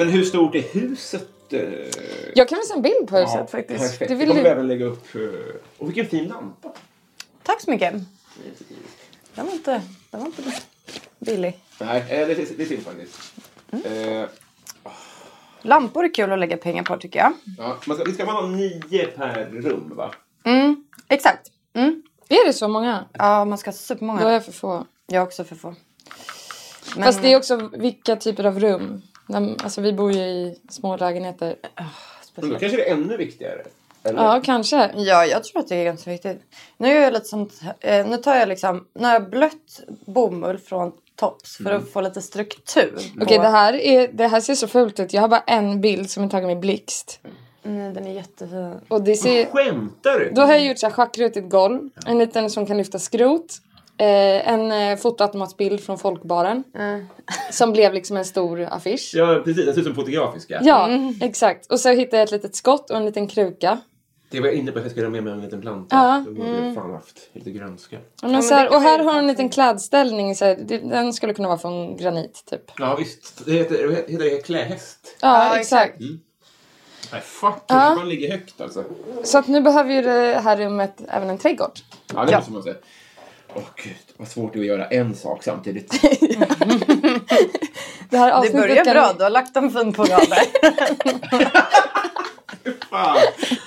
men 0.00 0.08
hur 0.08 0.24
stort 0.24 0.54
är 0.54 0.62
huset? 0.62 1.28
Eh? 1.52 2.30
Jag 2.34 2.48
kan 2.48 2.58
visa 2.58 2.74
en 2.74 2.82
bild 2.82 3.08
på 3.08 3.16
huset 3.18 3.34
Ja, 3.40 3.46
faktiskt. 3.46 3.80
Perfekt. 3.80 4.08
Det 4.08 4.14
vill 4.14 4.28
kommer 4.28 4.42
du... 4.42 4.48
även 4.48 4.66
lägga 4.68 4.84
upp. 4.84 5.14
eh, 5.14 5.20
Och 5.78 5.88
vilken 5.88 6.06
fin 6.06 6.28
lampa. 6.28 6.72
Tack 7.42 7.60
så 7.60 7.70
mycket. 7.70 7.94
Den 9.34 9.46
var 9.46 9.52
inte, 9.52 9.82
den 10.10 10.20
var 10.20 10.26
inte 10.26 10.42
billig. 11.18 11.58
Nej, 11.80 12.00
eh, 12.10 12.26
det, 12.28 12.34
det, 12.34 12.58
det 12.58 12.64
finns 12.64 12.84
faktiskt. 12.84 13.18
Eh, 13.72 14.28
Lampor 15.62 16.04
är 16.04 16.14
kul 16.14 16.32
att 16.32 16.38
lägga 16.38 16.56
pengar 16.56 16.82
på 16.82 16.96
tycker 16.96 17.18
jag. 17.18 17.32
ja, 17.58 17.76
man 17.86 17.96
ska, 17.96 18.04
vi 18.04 18.12
ska 18.12 18.24
ha 18.24 18.46
nio 18.46 19.06
per 19.06 19.44
rum, 19.52 19.92
va? 19.96 20.14
Mm, 20.44 20.84
exakt. 21.08 21.50
Mm. 21.74 22.02
Är 22.28 22.46
det 22.46 22.52
så 22.52 22.68
många? 22.68 23.04
Ja, 23.12 23.44
man 23.44 23.58
ska 23.58 23.68
ha 23.70 23.72
Då 23.72 23.76
är 23.76 23.78
supermånga. 23.78 24.32
jag 24.32 24.44
för 24.44 24.52
få. 24.52 24.86
Jag 25.06 25.22
också 25.22 25.44
för 25.44 25.56
få. 25.56 25.74
Men, 26.94 27.04
Fast 27.04 27.22
det 27.22 27.32
är 27.32 27.36
också 27.36 27.70
vilka 27.72 28.16
typer 28.16 28.44
av 28.44 28.60
rum. 28.60 29.02
När- 29.30 29.62
Alltså 29.64 29.80
vi 29.80 29.92
bor 29.92 30.12
ju 30.12 30.20
i 30.20 30.58
små 30.70 30.96
lägenheter. 30.96 31.56
Men 32.34 32.50
då 32.50 32.58
kanske 32.58 32.76
det 32.76 32.88
är 32.88 32.92
ännu 32.92 33.16
viktigare. 33.16 33.62
Eller? 34.02 34.22
Ja, 34.24 34.40
kanske. 34.44 34.90
Ja, 34.96 35.26
jag 35.26 35.44
tror 35.44 35.60
att 35.62 35.68
det 35.68 35.76
är 35.76 35.84
ganska 35.84 36.10
viktigt. 36.10 36.42
Nu 36.76 36.88
gör 36.88 37.00
jag 37.00 37.12
lite 37.12 37.24
sånt. 37.24 37.60
Eh, 37.80 38.06
nu 38.06 38.16
tar 38.16 38.36
jag 38.36 38.48
liksom. 38.48 38.86
Nu 38.94 39.04
har 39.06 39.12
jag 39.12 39.30
blött 39.30 39.80
bomull 40.06 40.58
från 40.58 40.92
tops 41.16 41.56
för 41.56 41.72
att 41.72 41.90
få 41.92 42.00
lite 42.00 42.22
struktur. 42.22 42.98
Okej, 43.20 43.38
det, 43.38 43.48
här 43.48 43.72
är, 43.74 44.08
det 44.12 44.26
här 44.26 44.40
ser 44.40 44.54
så 44.54 44.68
fult 44.68 45.00
ut. 45.00 45.12
Jag 45.12 45.20
har 45.20 45.28
bara 45.28 45.40
en 45.46 45.80
bild 45.80 46.10
som 46.10 46.24
är 46.24 46.28
tagen 46.28 46.46
med 46.46 46.60
blixt. 46.60 47.20
Nej, 47.62 47.92
den 47.92 48.06
är 48.06 48.12
jättefin. 48.12 48.74
Och 48.88 49.02
det 49.02 49.16
ser... 49.16 49.44
Skämtar 49.46 50.18
du? 50.18 50.30
Då 50.30 50.42
har 50.42 50.52
jag 50.52 50.66
gjort 50.66 50.78
så 50.78 50.86
här 50.86 50.92
schackrutigt 50.94 51.50
golv. 51.50 51.80
En 52.06 52.18
liten 52.18 52.50
som 52.50 52.66
kan 52.66 52.76
lyfta 52.76 52.98
skrot. 52.98 53.58
Eh, 54.00 54.48
en 54.52 54.72
eh, 54.72 54.96
fotoautomatsbild 54.98 55.80
från 55.84 55.98
folkbaren. 55.98 56.64
Som 57.50 57.72
blev 57.72 57.92
liksom 57.94 58.16
en 58.16 58.24
stor 58.24 58.60
affisch. 58.70 59.12
Ja, 59.14 59.42
precis. 59.44 59.64
Den 59.64 59.74
ser 59.74 59.80
ut 59.80 59.86
som 59.86 59.94
fotografiska. 59.94 60.60
Ja, 60.62 60.88
exakt. 61.20 61.66
Och 61.72 61.80
så 61.80 61.88
hittade 61.88 62.16
jag 62.16 62.24
ett 62.24 62.30
litet 62.30 62.54
skott 62.56 62.90
och 62.90 62.96
en 62.96 63.04
liten 63.06 63.26
kruka. 63.26 63.78
Det 64.30 64.40
var 64.40 64.46
jag 64.46 64.56
inne 64.56 64.72
på 64.72 64.78
att 64.78 64.84
jag 64.84 64.90
skulle 64.92 65.06
ha 65.06 65.10
med 65.10 65.24
mig 65.24 65.32
en 65.32 65.40
liten 65.40 65.60
planta. 65.60 65.96
Ja. 65.96 66.24
Då 66.26 66.32
borde 66.34 66.50
jag 66.66 66.74
fan 66.74 66.90
haft 66.92 67.16
lite 67.32 67.50
grönska. 67.50 67.96
Men 68.22 68.42
så 68.42 68.54
här, 68.54 68.74
och 68.74 68.80
här 68.80 68.98
har 68.98 69.04
hon 69.04 69.16
en 69.16 69.26
liten 69.26 69.48
klädställning. 69.48 70.34
Så 70.34 70.44
här, 70.44 70.58
det- 70.64 70.78
den 70.78 71.12
skulle 71.12 71.34
kunna 71.34 71.48
vara 71.48 71.58
från 71.58 71.96
granit 71.96 72.42
typ. 72.50 72.70
Ja, 72.78 72.96
visst. 72.96 73.42
Det 73.46 73.52
heter, 73.52 73.88
heter 74.08 74.24
det 74.24 74.44
klähäst? 74.46 75.16
Ja, 75.20 75.44
Ja, 75.54 75.58
exakt. 75.60 75.96
Nej, 77.12 77.20
fuck. 77.20 77.62
Ja. 77.66 77.94
Man 77.94 78.08
ligger 78.08 78.30
högt 78.30 78.60
alltså. 78.60 78.84
Så 79.24 79.38
att 79.38 79.48
nu 79.48 79.60
behöver 79.60 79.94
ju 79.94 80.02
det 80.02 80.40
här 80.44 80.56
rummet 80.56 81.00
även 81.08 81.30
en 81.30 81.38
trädgård. 81.38 81.72
Ja, 82.14 82.24
det 82.24 82.32
Ja. 82.32 82.38
måste 82.38 82.52
man 82.52 82.62
säga. 82.62 82.74
Åh 83.54 83.62
gud, 83.76 83.94
vad 84.16 84.28
svårt 84.28 84.52
det 84.52 84.58
är 84.58 84.60
att 84.60 84.66
göra 84.66 84.86
en 84.86 85.16
sak 85.16 85.44
samtidigt. 85.44 86.02
Det 88.10 88.18
här 88.18 88.42
Det 88.42 88.52
börjar 88.52 88.84
kan 88.84 88.94
bra, 88.94 89.12
du 89.18 89.22
har 89.22 89.30
lagt 89.30 89.56
en 89.56 89.70
fin 89.70 89.92
på 89.92 90.04
rader. 90.04 90.38
Fan, 92.90 93.18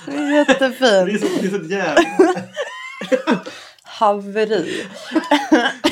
det 0.06 0.34
Jättefin. 0.36 0.88
är 0.88 1.18
så, 1.18 1.26
det 1.40 1.46
är 1.46 1.50
så 1.50 1.64
jävla... 1.72 2.04
Haveri. 3.82 4.86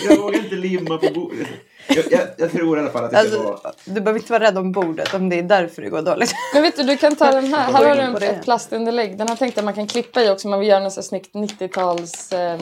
Jag 0.09 0.17
vågar 0.17 0.39
inte 0.39 0.55
limma 0.55 0.99
på 0.99 1.11
bordet. 1.15 1.49
Jag, 1.89 2.05
jag, 2.11 2.21
jag 2.39 2.53
tror 2.53 2.79
i 2.79 2.81
alla 2.81 2.91
fall 2.91 3.05
att 3.05 3.11
det 3.11 3.29
ska 3.29 3.43
vara... 3.43 3.55
Alltså, 3.55 3.91
du 3.91 4.01
behöver 4.01 4.21
inte 4.21 4.33
vara 4.33 4.45
rädd 4.45 4.59
om 4.59 4.73
bordet 4.73 5.15
om 5.15 5.29
det 5.29 5.39
är 5.39 5.43
därför 5.43 5.83
det 5.83 5.89
går 5.89 6.03
dåligt. 6.03 6.35
Men 6.55 6.63
vet 6.63 6.77
du, 6.77 6.83
du 6.83 6.97
kan 6.97 7.17
ta 7.17 7.31
den 7.33 7.55
här. 7.55 7.73
Här 7.73 7.73
har 7.73 7.95
du 7.95 8.01
en, 8.01 8.15
det. 8.15 8.27
ett 8.27 8.45
plastunderlägg. 8.45 9.19
Den 9.19 9.29
här 9.29 9.37
tänkte 9.37 9.59
jag 9.59 9.65
man 9.65 9.75
kan 9.75 9.87
klippa 9.87 10.23
i 10.23 10.31
också. 10.31 10.49
Man 10.49 10.61
vill 10.61 10.69
göra 10.69 10.81
något 10.81 10.93
så 10.93 11.03
snyggt 11.03 11.35
90-tals... 11.35 12.33
Eh, 12.33 12.61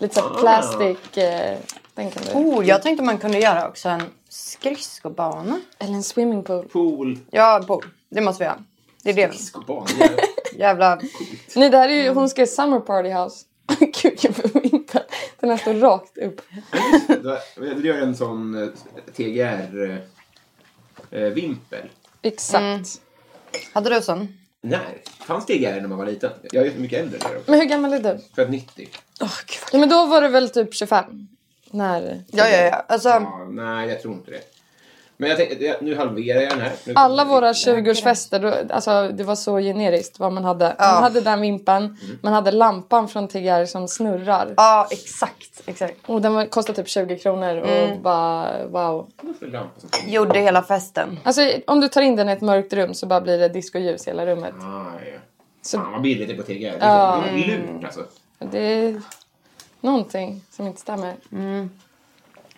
lite 0.00 0.14
så 0.14 0.20
Ah. 0.20 0.38
plastic... 0.40 1.16
Eh, 1.18 1.58
den 1.94 2.10
kan 2.10 2.22
du. 2.26 2.32
Oh, 2.32 2.66
jag 2.66 2.82
tänkte 2.82 3.04
man 3.04 3.18
kunde 3.18 3.38
göra 3.38 3.68
också 3.68 3.88
en 3.88 4.02
skridskobana. 4.28 5.60
Eller 5.78 5.94
en 5.94 6.02
swimmingpool. 6.02 6.68
Pool, 6.68 7.18
Ja, 7.30 7.64
bo. 7.68 7.82
Det 8.08 8.20
måste 8.20 8.44
vi 8.44 8.46
göra. 8.46 8.58
Det 9.02 9.10
är 9.10 9.14
det. 9.14 9.28
skridskoban. 9.28 9.86
Jävla... 10.54 11.00
Nej, 11.56 11.70
det 11.70 11.78
här 11.78 11.88
är 11.88 12.02
ju, 12.02 12.08
hon 12.10 12.28
ska 12.28 12.42
i 12.42 12.46
summer 12.46 12.80
party 12.80 13.08
house. 13.10 13.46
Jag 14.22 14.36
får 14.36 14.60
vimpa. 14.60 15.00
Den 15.40 15.50
här 15.50 15.56
står 15.56 15.74
rakt 15.74 16.18
upp. 16.18 16.40
Du 17.56 17.86
gör 17.88 17.98
en 17.98 18.16
sån 18.16 18.62
eh, 18.62 18.68
TGR-vimpel. 19.16 21.88
Exakt. 22.22 22.88
Hade 23.72 23.90
du 23.90 24.02
sån? 24.02 24.36
När? 24.62 25.02
Fanns 25.26 25.46
TGR 25.46 25.80
när 25.80 25.88
man 25.88 25.98
var 25.98 26.06
liten? 26.06 26.30
Jag 26.52 26.66
är 26.66 26.70
så 26.70 26.78
mycket 26.78 26.98
äldre 27.00 27.18
er 27.18 27.36
också. 27.38 27.50
Men 27.50 27.60
hur 27.60 27.66
gammal 27.66 27.92
är 27.92 28.00
du? 28.00 28.18
Född 28.34 28.50
90. 28.50 28.88
Ja, 29.20 29.78
men 29.78 29.88
då 29.88 30.06
var 30.06 30.22
du 30.22 30.28
väl 30.28 30.50
typ 30.50 30.74
25? 30.74 31.28
När... 31.70 32.24
Ja, 32.30 32.48
ja, 32.48 32.56
ja. 32.64 32.84
Alltså, 32.88 33.08
Ja, 33.08 33.48
nej, 33.50 33.88
jag 33.88 34.02
tror 34.02 34.14
inte 34.14 34.30
det. 34.30 34.40
Men 35.20 35.28
jag 35.28 35.38
tänkte, 35.38 35.76
nu 35.80 35.96
halverar 35.96 36.40
jag 36.40 36.50
den 36.50 36.60
här. 36.60 36.72
Nu- 36.86 36.92
Alla 36.96 37.24
våra 37.24 37.52
20-årsfester, 37.52 38.38
då- 38.40 38.74
alltså 38.74 39.08
det 39.08 39.24
var 39.24 39.34
så 39.34 39.58
generiskt 39.58 40.18
vad 40.18 40.32
man 40.32 40.44
hade. 40.44 40.64
Man 40.64 40.74
Ja. 40.78 40.84
hade 40.84 41.20
den 41.20 41.40
vimpan, 41.40 41.96
man 42.22 42.32
hade 42.32 42.52
lampan 42.52 43.08
från 43.08 43.28
TGR 43.28 43.64
som 43.64 43.88
snurrar. 43.88 44.54
ja, 44.56 44.88
exakt. 44.90 45.62
exakt. 45.66 45.94
Och 46.06 46.22
den 46.22 46.34
var, 46.34 46.44
kostade 46.46 46.76
typ 46.76 46.88
20 46.88 47.18
kronor 47.18 47.56
och 47.60 48.00
bara 48.00 48.66
wow. 48.66 49.06
Gjorde 50.06 50.38
hela 50.38 50.62
festen. 50.62 51.18
Alltså 51.24 51.52
om 51.66 51.80
du 51.80 51.88
tar 51.88 52.02
in 52.02 52.16
den 52.16 52.28
i 52.28 52.32
ett 52.32 52.40
mörkt 52.40 52.72
rum 52.72 52.94
så 52.94 53.06
bara 53.06 53.20
blir 53.20 53.38
det 53.38 53.48
discoljus 53.48 54.06
i 54.06 54.10
hela 54.10 54.26
rummet. 54.26 54.54
Ah, 54.60 54.84
ja. 55.12 55.18
Så 55.62 55.78
Fan 55.78 55.92
vad 55.92 56.02
billigt 56.02 56.28
det 56.28 56.34
är 56.34 56.36
på 56.36 56.42
TGR. 56.42 56.70
Det 56.70 56.76
Ja. 56.80 57.22
är 57.24 57.40
så 57.42 57.46
lurt 57.48 57.84
alltså. 57.84 58.00
det 58.38 58.58
är 58.58 59.02
någonting 59.80 60.42
som 60.50 60.66
inte 60.66 60.80
stämmer. 60.80 61.14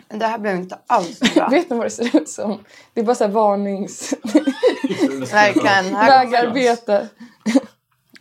Det 0.07 0.25
här 0.25 0.37
blev 0.37 0.55
inte 0.55 0.79
alls 0.87 1.19
bra. 1.19 1.47
Vet 1.51 1.69
ni 1.69 1.75
vad 1.75 1.85
det 1.85 1.89
ser 1.89 2.17
ut 2.17 2.29
som? 2.29 2.63
Det 2.93 3.01
är 3.01 3.05
bara 3.05 3.15
så 3.15 3.23
här 3.23 3.31
varnings... 3.31 4.13
Verkligen. 5.33 5.93
Vägarbete. 5.93 7.07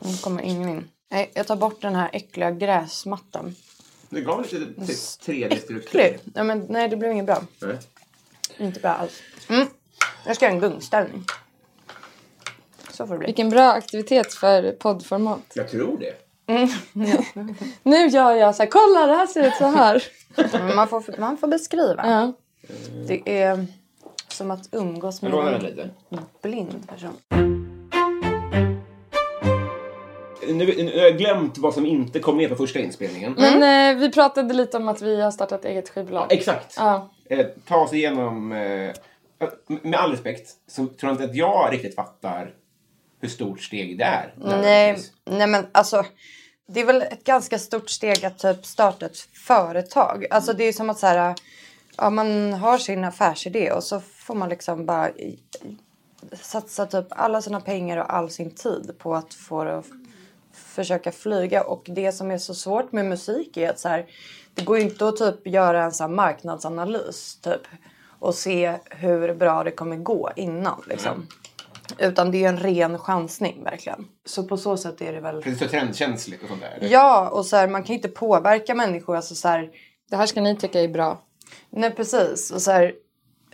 Nu 0.00 0.16
kommer 0.16 0.42
ingen 0.42 0.68
in. 0.68 0.88
Nej, 1.10 1.30
jag 1.34 1.46
tar 1.46 1.56
bort 1.56 1.82
den 1.82 1.94
här 1.94 2.10
äckliga 2.12 2.50
gräsmattan. 2.50 3.54
Det 4.08 4.20
gav 4.20 4.42
lite 4.42 4.56
typ 4.56 4.88
3D-struktur. 5.26 6.00
Äcklig. 6.00 6.18
Ja, 6.34 6.42
men, 6.44 6.66
nej, 6.68 6.88
det 6.88 6.96
blev 6.96 7.12
inget 7.12 7.26
bra. 7.26 7.42
Nej. 7.58 7.78
Inte 8.58 8.80
bra 8.80 8.90
alls. 8.90 9.22
Mm. 9.48 9.66
Jag 10.26 10.36
ska 10.36 10.44
göra 10.44 10.54
en 10.54 10.60
gungställning. 10.60 11.24
Så 12.90 13.06
får 13.06 13.14
det 13.14 13.18
bli. 13.18 13.26
Vilken 13.26 13.50
bra 13.50 13.72
aktivitet 13.72 14.34
för 14.34 14.72
poddformat. 14.72 15.52
Jag 15.54 15.70
tror 15.70 15.98
det. 15.98 16.31
Nu 17.82 18.06
gör 18.06 18.32
jag 18.32 18.54
så 18.54 18.62
här, 18.62 18.70
kolla 18.70 19.06
det 19.06 19.14
här 19.14 19.26
ser 19.26 19.46
ut 19.46 19.54
så 19.54 19.66
här. 19.66 20.02
Men 20.66 20.76
Man 20.76 20.88
får, 20.88 21.20
man 21.20 21.36
får 21.36 21.48
beskriva. 21.48 22.02
Ja. 22.06 22.32
Det 23.06 23.40
är 23.40 23.66
som 24.28 24.50
att 24.50 24.68
umgås 24.72 25.22
med 25.22 25.32
en 25.32 25.62
lite. 25.62 25.90
blind 26.42 26.88
person. 26.88 27.16
Nu, 30.48 30.74
nu 30.76 30.98
har 30.98 31.04
jag 31.04 31.18
glömt 31.18 31.58
vad 31.58 31.74
som 31.74 31.86
inte 31.86 32.18
kom 32.18 32.36
med 32.36 32.48
på 32.48 32.56
första 32.56 32.78
inspelningen. 32.78 33.34
Men 33.38 33.94
eh, 33.94 34.00
vi 34.00 34.10
pratade 34.12 34.54
lite 34.54 34.76
om 34.76 34.88
att 34.88 35.02
vi 35.02 35.20
har 35.20 35.30
startat 35.30 35.64
eget 35.64 35.88
skivbolag. 35.88 36.32
Exakt. 36.32 36.74
Ja. 36.76 37.10
Eh, 37.30 37.46
ta 37.68 37.76
oss 37.76 37.92
igenom... 37.92 38.52
Eh, 38.52 38.90
med 39.66 39.94
all 40.00 40.10
respekt 40.10 40.50
så 40.66 40.86
tror 40.86 40.96
jag 41.00 41.12
inte 41.12 41.24
att 41.24 41.34
jag 41.34 41.72
riktigt 41.72 41.94
fattar 41.94 42.54
hur 43.20 43.28
stort 43.28 43.60
steg 43.60 43.98
det 43.98 44.04
är. 44.04 44.34
Nej, 44.36 44.98
nej, 45.24 45.46
men 45.46 45.66
alltså. 45.72 46.04
Det 46.72 46.80
är 46.80 46.84
väl 46.84 47.02
ett 47.02 47.24
ganska 47.24 47.58
stort 47.58 47.90
steg 47.90 48.24
att 48.24 48.38
typ 48.38 48.66
starta 48.66 49.06
ett 49.06 49.18
företag. 49.18 50.26
Alltså 50.30 50.52
det 50.52 50.64
är 50.64 50.72
som 50.72 50.90
att 50.90 50.98
så 50.98 51.06
här, 51.06 51.34
ja, 51.96 52.10
man 52.10 52.52
har 52.52 52.78
sin 52.78 53.04
affärsidé 53.04 53.72
och 53.72 53.84
så 53.84 54.00
får 54.00 54.34
man 54.34 54.48
liksom 54.48 54.86
bara 54.86 55.10
satsa 56.40 56.86
typ 56.86 57.06
alla 57.10 57.42
sina 57.42 57.60
pengar 57.60 57.96
och 57.96 58.14
all 58.14 58.30
sin 58.30 58.50
tid 58.50 58.94
på 58.98 59.14
att 59.14 59.34
få 59.34 59.64
det 59.64 59.78
att 59.78 59.86
försöka 60.52 61.12
flyga. 61.12 61.62
Och 61.62 61.82
det 61.86 62.12
som 62.12 62.30
är 62.30 62.38
så 62.38 62.54
svårt 62.54 62.92
med 62.92 63.04
musik 63.04 63.56
är 63.56 63.70
att 63.70 63.78
så 63.78 63.88
här, 63.88 64.06
det 64.54 64.64
går 64.64 64.78
ju 64.78 64.84
inte 64.84 65.08
att 65.08 65.16
typ 65.16 65.46
göra 65.46 65.84
en 65.84 65.92
så 65.92 66.08
marknadsanalys 66.08 67.36
typ 67.36 67.62
och 68.18 68.34
se 68.34 68.78
hur 68.90 69.34
bra 69.34 69.64
det 69.64 69.70
kommer 69.70 69.96
gå 69.96 70.30
innan 70.36 70.82
liksom. 70.86 71.26
Utan 71.98 72.30
det 72.30 72.44
är 72.44 72.48
en 72.48 72.56
ren 72.58 72.98
chansning 72.98 73.64
verkligen. 73.64 74.06
Så 74.24 74.42
på 74.44 74.56
så 74.56 74.76
sätt 74.76 75.00
är 75.00 75.12
det 75.12 75.20
väl. 75.20 75.42
Precis 75.42 75.58
så 75.58 75.68
trendkänsligt 75.68 76.42
och 76.42 76.48
sånt 76.48 76.60
där. 76.60 76.88
Ja, 76.90 77.28
och 77.28 77.46
så 77.46 77.56
här, 77.56 77.68
man 77.68 77.82
kan 77.84 77.94
inte 77.96 78.08
påverka 78.08 78.74
människor. 78.74 79.16
Alltså 79.16 79.34
så 79.34 79.48
här, 79.48 79.70
Det 80.10 80.16
här 80.16 80.26
ska 80.26 80.40
ni 80.40 80.56
tycka 80.56 80.80
är 80.80 80.88
bra. 80.88 81.22
nej 81.70 81.90
precis. 81.90 82.50
Och 82.50 82.62
så 82.62 82.70
här, 82.70 82.94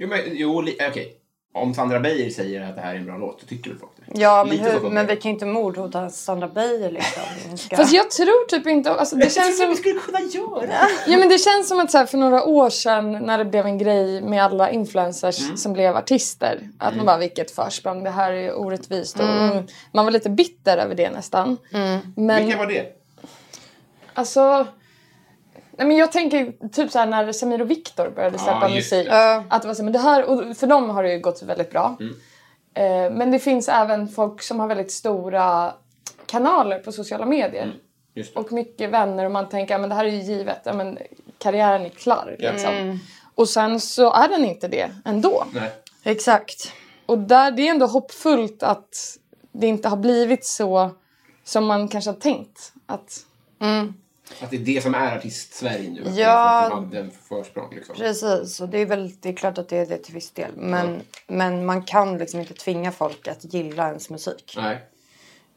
Jo, 0.01 0.09
men, 0.09 0.19
jo 0.27 0.61
li- 0.61 0.79
okej. 0.91 1.18
Om 1.59 1.75
Sandra 1.75 2.01
Beijer 2.01 2.31
säger 2.31 2.63
att 2.63 2.75
det 2.77 2.81
här 2.81 2.95
är 2.95 2.99
en 2.99 3.07
bra 3.07 3.17
låt, 3.17 3.41
så 3.41 3.47
tycker 3.47 3.71
väl 3.71 3.79
folk 3.79 3.93
det? 3.97 4.21
ja, 4.21 4.45
men, 4.49 4.59
hur, 4.59 4.91
men 4.91 5.07
vi 5.07 5.17
kan 5.17 5.31
ju 5.31 5.35
inte 5.35 5.47
mordhota 5.47 6.11
Sandra 6.11 6.49
Beijer 6.49 6.91
liksom. 6.91 7.23
Vi 7.51 7.57
Ska... 7.57 7.77
Fast 7.77 7.93
jag 7.93 8.11
tror 8.11 8.47
typ 8.47 8.67
inte... 8.67 8.91
Alltså, 8.91 9.17
det, 9.17 9.33
känns 9.33 9.59
som, 9.59 9.77
skulle 9.77 10.01
kunna 10.01 10.21
göra. 10.21 10.75
ja, 11.07 11.19
men 11.19 11.29
det 11.29 11.39
känns 11.39 11.69
som 11.69 11.79
att 11.79 11.91
så 11.91 11.99
här, 11.99 12.07
för 12.07 12.19
några 12.19 12.45
år 12.45 12.71
sedan 12.71 13.13
när 13.13 13.39
det 13.39 13.45
blev 13.45 13.67
en 13.67 13.79
grej 13.79 14.21
med 14.21 14.45
alla 14.45 14.71
influencers 14.71 15.61
som 15.61 15.73
blev 15.73 15.97
artister. 15.97 16.69
Att 16.79 16.97
man 16.97 17.07
bara, 17.07 17.19
vilket 17.19 17.51
försprång, 17.51 18.05
det 18.05 18.11
här 18.11 18.33
är 18.33 18.59
orättvist. 18.59 19.19
Och, 19.19 19.25
mm, 19.25 19.67
man 19.93 20.05
var 20.05 20.13
lite 20.13 20.31
bitter 20.31 20.79
över 20.79 20.95
det 20.95 21.11
nästan. 21.11 21.57
Men 22.17 22.45
Vilka 22.45 22.59
var 22.59 22.67
det? 22.67 22.87
alltså... 24.15 24.67
Nej, 25.79 25.87
men 25.87 25.97
jag 25.97 26.13
tänker 26.13 26.69
typ 26.69 26.91
så 26.91 26.99
här 26.99 27.07
när 27.07 27.33
Samir 27.33 27.61
och 27.61 27.71
Viktor 27.71 28.11
började 28.11 28.39
släppa 28.39 28.69
just 28.69 28.93
musik. 28.93 29.09
det. 29.09 29.45
Att 29.49 29.63
det 29.63 29.69
var 29.69 29.75
så, 29.75 29.85
men 29.85 29.93
det 29.93 29.99
här, 29.99 30.25
och 30.25 30.57
för 30.57 30.67
dem 30.67 30.91
har 30.91 31.03
det 31.03 31.13
ju 31.13 31.21
gått 31.21 31.43
väldigt 31.43 31.71
bra. 31.71 31.97
Eh, 32.75 33.11
men 33.13 33.31
det 33.31 33.39
finns 33.39 33.69
även 33.69 34.09
folk 34.09 34.43
som 34.43 34.61
har 34.61 34.67
väldigt 34.67 34.93
stora 34.93 35.73
kanaler 36.27 36.79
på 36.79 36.93
sociala 36.93 37.27
medier. 37.27 37.75
Just 38.15 38.35
det. 38.35 38.41
Och 38.41 38.53
mycket 38.53 38.91
vänner 38.91 39.25
och 39.25 39.31
man 39.31 39.49
tänker 39.49 39.79
att 39.79 39.89
det 39.89 39.95
här 39.95 40.05
är 40.05 40.09
ju 40.09 40.23
givet. 40.23 40.61
Ja, 40.65 40.73
men, 40.73 40.99
karriären 41.39 41.87
är 41.87 41.89
klar. 41.89 42.37
Ja. 42.39 42.53
Liksom. 42.53 43.01
Och 43.35 43.49
sen 43.49 43.81
så 43.81 44.13
är 44.13 44.29
den 44.29 44.45
inte 44.45 44.69
det 44.69 44.91
ändå. 45.05 45.45
Nej. 45.53 45.71
Exakt. 46.05 46.73
Och 47.07 47.19
där, 47.19 47.51
det 47.51 47.63
är 47.63 47.71
ändå 47.71 47.87
hoppfullt 47.87 48.63
att 48.63 49.19
det 49.53 49.67
inte 49.67 49.89
har 49.89 49.97
blivit 49.97 50.47
så 50.47 50.91
som 51.45 51.67
man 51.67 51.89
kanske 51.89 52.11
har 52.11 52.17
tänkt. 52.17 52.73
Att, 52.87 53.21
Att 54.43 54.51
det 54.51 54.57
är 54.57 54.61
det 54.61 54.83
som 54.83 54.95
är 54.95 55.17
artist-Sverige 55.17 55.91
nu. 55.91 56.03
Att 56.03 56.17
Ja. 56.17 56.85
det 56.93 56.99
är 56.99 57.11
försprång 57.29 57.75
liksom. 57.75 57.95
Precis, 57.97 58.61
och 58.61 58.69
det 58.69 58.79
är 58.79 58.87
väl 58.87 59.13
det 59.21 59.29
är 59.29 59.33
klart 59.33 59.59
att 59.59 59.69
det 59.69 59.77
är 59.77 59.87
det 59.87 59.97
till 59.99 60.15
viss 60.15 60.31
del. 60.31 60.51
Men, 60.57 61.01
men 61.27 61.67
man 61.67 61.83
kan 61.83 62.19
liksom 62.19 62.41
inte 62.41 62.55
tvinga 62.55 62.93
folk 62.93 63.29
att 63.29 63.55
gilla 63.55 63.89
ens 63.89 64.11
musik. 64.11 64.55
Nej. 64.57 64.79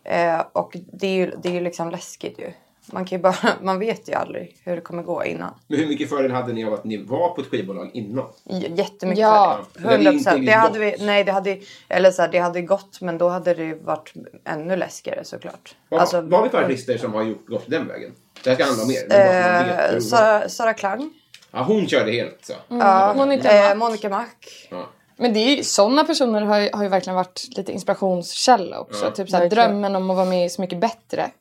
Eh, 0.04 0.40
och 0.54 0.78
det 0.94 1.08
är 1.08 1.16
ju 1.16 1.32
det 1.44 1.50
är 1.50 1.54
ju 1.54 1.62
liksom 1.62 1.90
läskigt 1.90 2.40
ju. 2.40 2.52
man 2.86 3.06
kan 3.06 3.18
ju 3.18 3.22
bara, 3.22 3.36
man 3.62 3.80
vet 3.80 4.10
ju 4.10 4.14
aldrig 4.14 4.58
hur 4.64 4.76
det 4.76 4.82
kommer 4.82 5.04
gå 5.04 5.26
innan. 5.26 5.54
Men 5.68 5.80
hur 5.80 5.88
mycket 5.88 6.10
fördel 6.10 6.32
hade 6.32 6.54
ni 6.54 6.66
av 6.66 6.74
att 6.74 6.84
ni 6.84 6.98
var 6.98 7.30
på 7.36 7.42
ett 7.42 7.48
skivbolag 7.48 7.90
innan? 7.94 8.26
J- 8.44 8.72
Jättemycket 8.76 9.22
Ja, 9.22 9.60
för 9.74 9.82
det 9.82 9.88
hade 9.90 9.98
det. 9.98 10.10
100 10.10 10.12
inte 10.12 10.24
procent. 10.24 10.46
Det 10.46 10.52
gått. 10.52 10.62
hade 10.62 10.80
vi, 10.80 10.96
nej 11.00 11.24
det 11.24 11.32
hade, 11.32 11.60
eller 11.90 12.12
så 12.12 12.22
här, 12.22 12.30
det 12.30 12.40
hade 12.40 12.62
gått 12.62 13.02
men 13.02 13.18
då 13.18 13.30
hade 13.30 13.54
det 13.54 13.74
varit 13.74 14.14
ännu 14.46 14.76
läskigare 14.76 15.24
såklart. 15.24 15.76
Vad, 15.90 16.00
Alltså, 16.00 16.22
vad 16.22 16.34
har 16.40 16.44
vi 16.44 16.50
för 16.50 16.64
artister 16.64 16.98
som 16.98 17.14
har 17.14 17.24
gjort, 17.24 17.48
gått 17.48 17.64
den 17.68 17.88
vägen? 17.88 18.12
Det 18.44 18.50
här 18.50 18.56
ska 18.56 18.66
handla 18.66 18.84
om 18.84 18.92
er. 18.92 19.08
bara 19.10 19.58
man 19.58 19.68
vet 19.68 19.80
Eh, 19.90 19.94
hur- 19.94 20.00
Sara, 20.00 20.50
Sara 20.50 20.74
Klang. 20.74 21.14
Ja, 21.52 21.64
hon 21.64 21.88
körde 21.88 22.12
helt 22.12 22.46
så. 22.46 22.54
Ja, 22.68 23.14
Monica 23.18 23.52
eh, 23.52 23.68
Mac. 23.70 23.76
Monica 23.76 24.10
Mac. 24.10 24.26
Ja. 24.70 24.90
Men 25.18 25.34
det 25.34 25.40
är 25.40 25.56
ju, 25.58 25.64
sådana 25.64 26.04
personer 26.04 26.42
har 26.42 26.60
ju, 26.60 26.70
har 26.74 26.84
ju 26.84 26.90
verkligen 26.90 27.16
varit 27.16 27.48
lite 27.58 27.72
inspirationskälla 27.72 28.80
också. 28.80 29.06
Ja. 29.06 29.12
typ 29.12 29.30
såhär, 29.30 29.44
Verkligen. 29.44 29.70
drömmen 29.70 29.96
om 29.96 30.10
att 30.10 30.16
vara 30.16 30.26
med 30.26 30.46
i 30.46 30.50
Så 30.50 30.62
mycket 30.62 30.80
bättre. 30.80 31.32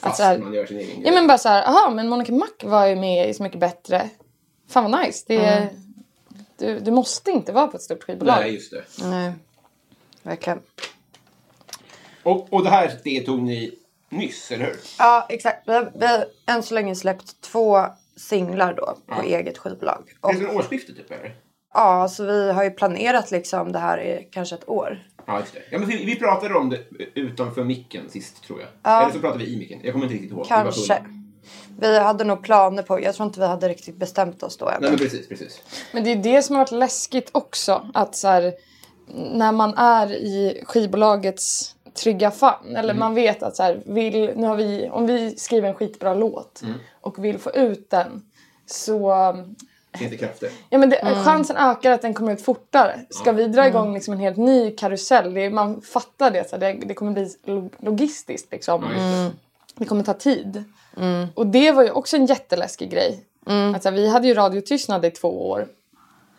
Fast 0.00 0.16
så 0.16 0.22
här- 0.22 0.38
man 0.38 0.52
gör 0.54 0.66
sin 0.66 0.78
egen 0.78 1.02
Ja 1.04 1.12
men 1.12 1.26
bara 1.26 1.38
så 1.38 1.48
här, 1.48 1.62
aha 1.62 1.90
men 1.90 2.08
Monica 2.08 2.32
Mac 2.32 2.48
var 2.62 2.86
ju 2.86 2.96
med 2.96 3.28
i 3.28 3.34
Så 3.34 3.42
mycket 3.42 3.60
bättre. 3.60 4.10
Fan 4.68 4.90
vad 4.92 5.00
nice. 5.06 5.24
Det 5.26 5.36
är, 5.36 5.68
du, 6.58 6.78
du 6.80 6.90
måste 6.90 7.30
inte 7.30 7.52
vara 7.52 7.66
på 7.66 7.76
ett 7.76 7.82
stort 7.82 8.02
skivbolag. 8.02 8.36
Nej, 8.40 8.54
just 8.54 8.70
det. 8.70 8.84
Nej, 9.04 9.32
verkligen. 10.22 10.60
Och, 12.22 12.52
och 12.52 12.64
det 12.64 12.70
här 12.70 12.92
det 13.04 13.20
tog 13.20 13.42
ni 13.42 13.74
nyss, 14.10 14.50
eller 14.50 14.64
hur? 14.64 14.76
Ja, 14.98 15.26
exakt. 15.28 15.62
Vi 15.68 15.72
har, 15.72 15.92
vi 15.94 16.06
har 16.06 16.24
än 16.46 16.62
så 16.62 16.74
länge 16.74 16.94
släppt 16.94 17.40
två 17.40 17.80
singlar 18.16 18.74
då 18.74 18.86
på 19.06 19.14
Ja. 19.16 19.22
eget 19.22 19.58
skivbolag. 19.58 20.02
Det 20.06 20.28
Och, 20.28 20.34
är 20.34 20.38
från 20.38 20.56
årsskiftet 20.56 20.96
typ, 20.96 21.10
eller? 21.10 21.34
ja, 21.74 22.08
så 22.08 22.24
vi 22.24 22.52
har 22.52 22.64
ju 22.64 22.70
planerat 22.70 23.30
liksom 23.30 23.72
det 23.72 23.78
här 23.78 23.98
i 24.00 24.28
kanske 24.32 24.54
ett 24.54 24.68
år. 24.68 25.06
Ja, 25.26 25.40
just 25.40 25.52
det. 25.54 25.62
Ja, 25.70 25.78
men 25.78 25.88
vi, 25.88 26.04
vi 26.04 26.16
pratade 26.18 26.54
om 26.54 26.70
det 26.70 26.80
utanför 27.14 27.64
micken 27.64 28.10
sist, 28.10 28.42
tror 28.42 28.60
jag. 28.60 28.68
Ja. 28.82 29.02
Eller 29.02 29.12
så 29.12 29.18
pratade 29.20 29.44
vi 29.44 29.50
i 29.54 29.56
micken. 29.58 29.80
Jag 29.82 29.92
kommer 29.92 30.04
inte 30.06 30.14
riktigt 30.14 30.32
ihåg. 30.32 30.46
Kanske. 30.46 31.02
Vi 31.80 31.98
hade 31.98 32.24
nog 32.24 32.42
planer 32.42 32.82
på, 32.82 33.00
jag 33.02 33.14
tror 33.14 33.26
inte 33.26 33.40
vi 33.40 33.46
hade 33.46 33.68
riktigt 33.68 33.96
bestämt 33.96 34.42
oss 34.42 34.56
då 34.56 34.68
än. 34.68 34.76
Nej, 34.80 34.90
men 34.90 34.98
precis, 34.98 35.28
precis. 35.28 35.60
Men 35.92 36.04
det 36.04 36.12
är 36.12 36.16
det 36.16 36.42
som 36.42 36.56
har 36.56 36.60
varit 36.62 36.70
läskigt 36.70 37.30
också. 37.32 37.90
Att 37.94 38.16
så 38.16 38.28
här, 38.28 38.52
när 39.32 39.52
man 39.52 39.74
är 39.74 40.12
i 40.12 40.62
skivbolagets 40.66 41.75
trygga 41.96 42.30
famn. 42.30 42.76
Eller 42.76 42.94
man 42.94 43.14
vet 43.14 43.42
att 43.42 43.56
så 43.56 43.62
här, 43.62 43.82
vill, 43.86 44.32
nu 44.36 44.46
har 44.46 44.56
vi, 44.56 44.88
om 44.92 45.06
vi 45.06 45.36
skriver 45.36 45.68
en 45.68 45.74
skitbra 45.74 46.14
låt 46.14 46.62
och 47.00 47.24
vill 47.24 47.38
få 47.38 47.50
ut 47.50 47.90
den. 47.90 48.22
Så 48.66 49.14
Finns 49.98 50.10
det 50.10 50.16
krafter? 50.16 50.50
ja, 50.70 50.78
men 50.78 50.90
det, 50.90 50.96
chansen 51.24 51.56
ökar 51.56 51.90
att 51.90 52.02
den 52.02 52.14
kommer 52.14 52.32
ut 52.32 52.42
fortare. 52.44 53.00
Ska 53.10 53.32
vi 53.32 53.46
dra 53.46 53.66
igång 53.66 53.94
liksom 53.94 54.14
en 54.14 54.20
helt 54.20 54.36
ny 54.36 54.70
karusell. 54.70 55.34
Det, 55.34 55.50
man 55.50 55.80
fattar 55.80 56.30
det. 56.30 56.48
Så 56.50 56.56
här, 56.56 56.60
det, 56.60 56.72
det 56.86 56.94
kommer 56.94 57.12
bli 57.12 57.28
lo- 57.44 57.70
logistiskt. 57.78 58.52
Liksom. 58.52 58.82
Just 58.82 59.34
det. 59.74 59.84
Kommer 59.84 60.04
ta 60.04 60.14
tid. 60.14 60.64
Och 61.34 61.46
det 61.46 61.72
var 61.72 61.82
ju 61.82 61.90
också 61.90 62.16
en 62.16 62.26
jätteläskig 62.26 62.90
grej. 62.90 63.24
Att, 63.76 63.82
så 63.82 63.88
här, 63.88 63.96
vi 63.96 64.08
hade 64.08 64.26
ju 64.28 64.34
radiotystnad 64.34 65.04
i 65.04 65.10
två 65.10 65.48
år. 65.50 65.66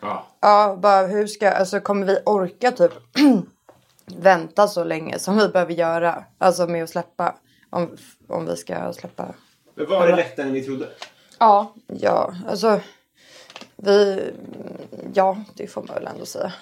Ja. 0.00 0.26
Ja, 0.40 0.76
bara 0.82 1.06
hur 1.06 1.26
ska, 1.26 1.50
alltså 1.50 1.80
kommer 1.80 2.06
vi 2.06 2.18
orka 2.26 2.70
typ 2.72 2.92
vänta 4.16 4.68
så 4.68 4.84
länge 4.84 5.18
som 5.18 5.38
vi 5.38 5.48
behöver 5.48 5.72
göra? 5.72 6.24
Alltså 6.38 6.66
med 6.66 6.84
att 6.84 6.90
släppa. 6.90 7.34
Om, 7.70 7.96
om 8.28 8.46
vi 8.46 8.56
ska 8.56 8.92
släppa. 8.92 9.34
Men 9.74 9.86
var 9.88 10.06
det 10.06 10.16
lättare 10.16 10.46
än 10.46 10.52
ni 10.52 10.62
trodde? 10.62 10.88
Ja, 11.38 11.74
Ja, 11.86 12.34
alltså. 12.48 12.80
Vi, 13.76 14.30
ja 15.14 15.36
det 15.54 15.66
får 15.66 15.82
man 15.82 15.94
väl 15.94 16.06
ändå 16.06 16.26
säga. 16.26 16.52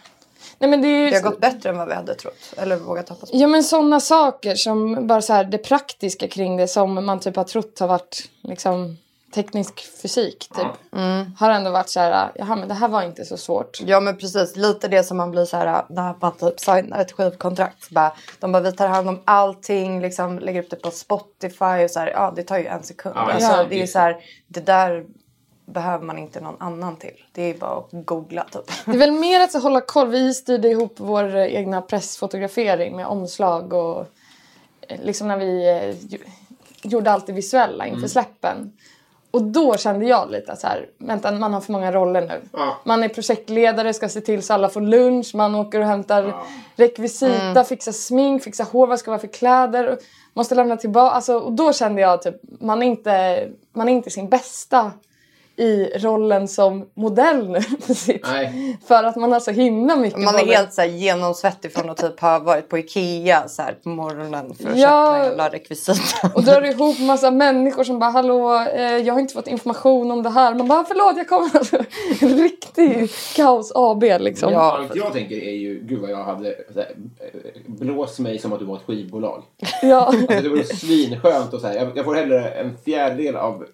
Nej, 0.58 0.70
men 0.70 0.82
det, 0.82 0.88
är 0.88 1.04
ju, 1.04 1.10
Det 1.10 1.16
har 1.16 1.30
gått 1.30 1.40
bättre 1.40 1.70
än 1.70 1.78
vad 1.78 1.88
vi 1.88 1.94
hade 1.94 2.14
trott. 2.14 2.54
Eller 2.56 2.76
vågat 2.76 3.08
hoppas 3.08 3.30
på. 3.30 3.36
Ja 3.36 3.46
men 3.46 3.64
sådana 3.64 4.00
saker 4.00 4.54
som 4.54 5.06
bara 5.06 5.22
så 5.22 5.32
här 5.32 5.44
det 5.44 5.58
praktiska 5.58 6.28
kring 6.28 6.56
det 6.56 6.68
som 6.68 7.06
man 7.06 7.20
typ 7.20 7.36
har 7.36 7.44
trott 7.44 7.78
har 7.78 7.88
varit 7.88 8.30
liksom 8.40 8.96
teknisk 9.36 10.02
fysik 10.02 10.48
typ. 10.54 10.92
Har 11.38 11.50
ändå 11.50 11.70
varit 11.70 11.88
så 11.88 12.00
här, 12.00 12.32
jaha 12.34 12.56
men 12.56 12.68
det 12.68 12.74
här 12.74 12.88
var 12.88 13.02
inte 13.02 13.24
så 13.24 13.36
svårt. 13.36 13.80
Ja 13.80 14.00
men 14.00 14.16
precis, 14.16 14.56
lite 14.56 14.88
det 14.88 15.02
som 15.04 15.16
man 15.16 15.30
blir 15.30 15.44
så 15.44 15.56
här 15.56 15.84
när 15.88 16.14
man 16.20 16.32
typ 16.32 16.60
signar 16.60 17.00
ett 17.00 17.12
skivkontrakt. 17.12 17.90
Bara, 17.90 18.12
de 18.40 18.52
bara 18.52 18.62
vi 18.62 18.72
tar 18.72 18.88
hand 18.88 19.08
om 19.08 19.20
allting, 19.24 20.00
liksom 20.00 20.38
lägger 20.38 20.62
upp 20.62 20.70
det 20.70 20.76
på 20.76 20.90
Spotify 20.90 21.84
och 21.84 21.90
så 21.90 22.00
här, 22.00 22.06
ja 22.08 22.32
det 22.36 22.42
tar 22.42 22.58
ju 22.58 22.66
en 22.66 22.82
sekund. 22.82 23.14
Ja, 23.16 23.32
alltså, 23.32 23.52
ja. 23.52 23.64
det 23.68 23.82
är 23.82 23.86
så 23.86 23.98
här, 23.98 24.16
det 24.46 24.60
där 24.60 25.06
behöver 25.66 26.04
man 26.04 26.18
inte 26.18 26.40
någon 26.40 26.56
annan 26.58 26.96
till. 26.96 27.24
Det 27.32 27.42
är 27.42 27.54
bara 27.54 27.78
att 27.78 27.88
googla 27.90 28.44
typ. 28.44 28.84
Det 28.84 28.92
är 28.92 28.98
väl 28.98 29.12
mer 29.12 29.40
att 29.40 29.52
så 29.52 29.58
hålla 29.58 29.80
koll. 29.80 30.08
Vi 30.08 30.34
styrde 30.34 30.68
ihop 30.68 30.94
vår 30.96 31.36
egna 31.36 31.82
pressfotografering 31.82 32.96
med 32.96 33.06
omslag 33.06 33.72
och 33.72 34.06
eh, 34.80 35.00
liksom 35.02 35.28
när 35.28 35.36
vi 35.36 35.68
eh, 35.68 36.18
gjorde 36.82 37.10
allt 37.10 37.26
det 37.26 37.32
visuella 37.32 37.86
inför 37.86 38.08
släppen. 38.08 38.72
Och 39.36 39.42
då 39.42 39.76
kände 39.76 40.06
jag 40.06 40.30
lite 40.30 40.56
så 40.56 40.66
här, 40.66 40.86
vänta 40.98 41.32
man 41.32 41.54
har 41.54 41.60
för 41.60 41.72
många 41.72 41.92
roller 41.92 42.20
nu. 42.20 42.40
Ja. 42.52 42.76
Man 42.84 43.02
är 43.02 43.08
projektledare, 43.08 43.94
ska 43.94 44.08
se 44.08 44.20
till 44.20 44.42
så 44.42 44.54
alla 44.54 44.68
får 44.68 44.80
lunch, 44.80 45.34
man 45.34 45.54
åker 45.54 45.80
och 45.80 45.86
hämtar 45.86 46.34
rekvisita, 46.76 47.64
fixar 47.64 47.92
smink, 47.92 48.42
fixar 48.42 48.64
hår, 48.64 48.86
vad 48.86 48.98
ska 48.98 49.10
vara 49.10 49.20
för 49.20 49.28
kläder. 49.28 49.88
och 49.88 49.98
Måste 50.34 50.54
lämna 50.54 50.76
tillbaka. 50.76 51.14
Alltså, 51.14 51.38
och 51.38 51.52
då 51.52 51.72
kände 51.72 52.00
jag 52.00 52.22
typ, 52.22 52.34
man 52.60 52.82
är 52.82 52.86
inte, 52.86 53.48
man 53.72 53.88
är 53.88 53.92
inte 53.92 54.10
sin 54.10 54.28
bästa 54.28 54.92
i 55.56 55.90
rollen 55.98 56.48
som 56.48 56.86
modell 56.94 57.48
nu. 57.48 57.60
för 57.80 57.94
sitt- 57.94 58.26
Nej. 58.26 58.78
För 58.86 59.04
att 59.04 59.16
man 59.16 59.32
har 59.32 59.40
så 59.40 59.50
himla 59.50 59.96
mycket 59.96 60.18
Man 60.20 60.34
är 60.34 60.38
både- 60.40 60.52
helt 60.54 60.72
så 60.74 60.80
här 60.80 60.88
genomsvettig 60.88 61.72
från 61.72 61.90
att 61.90 61.96
typ 61.96 62.20
ha 62.20 62.38
varit 62.38 62.68
på 62.68 62.78
Ikea 62.78 63.48
så 63.48 63.62
här 63.62 63.72
på 63.82 63.88
morgonen 63.88 64.54
för 64.54 64.70
att 64.70 64.78
Ja. 64.78 65.12
köpa 65.14 65.24
jävla 65.24 65.48
rekvisita. 65.48 66.30
Och 66.34 66.42
drar 66.42 66.62
ihop 66.62 66.98
massa 67.00 67.30
människor 67.30 67.84
som 67.84 67.98
bara 67.98 68.10
hallå, 68.10 68.54
eh, 68.74 68.82
jag 68.96 69.14
har 69.14 69.20
inte 69.20 69.34
fått 69.34 69.46
information 69.48 70.10
om 70.10 70.22
det 70.22 70.30
här. 70.30 70.54
Man 70.54 70.68
bara 70.68 70.84
förlåt 70.84 71.16
jag 71.16 71.28
kommer. 71.28 71.56
Alltså, 71.56 71.76
en 72.20 72.28
riktig 72.42 73.10
kaos 73.36 73.72
AB 73.74 74.02
liksom. 74.18 74.52
Ja. 74.52 74.78
Allt 74.78 74.96
jag 74.96 75.12
tänker 75.12 75.36
är 75.36 75.52
ju, 75.54 75.80
gud 75.84 76.00
vad 76.00 76.10
jag 76.10 76.24
hade, 76.24 76.54
här, 76.74 76.90
eh, 77.18 77.50
blås 77.66 78.18
mig 78.18 78.38
som 78.38 78.52
att 78.52 78.58
du 78.58 78.64
var 78.64 78.76
ett 78.76 78.82
skivbolag. 78.86 79.42
Ja. 79.82 80.00
Alltså, 80.00 80.26
det 80.26 80.48
vore 80.48 80.64
svinskönt 80.64 81.52
och 81.52 81.60
så 81.60 81.66
här, 81.66 81.74
jag, 81.74 81.96
jag 81.96 82.04
får 82.04 82.14
hellre 82.14 82.48
en 82.48 82.76
fjärdedel 82.84 83.36
av 83.36 83.64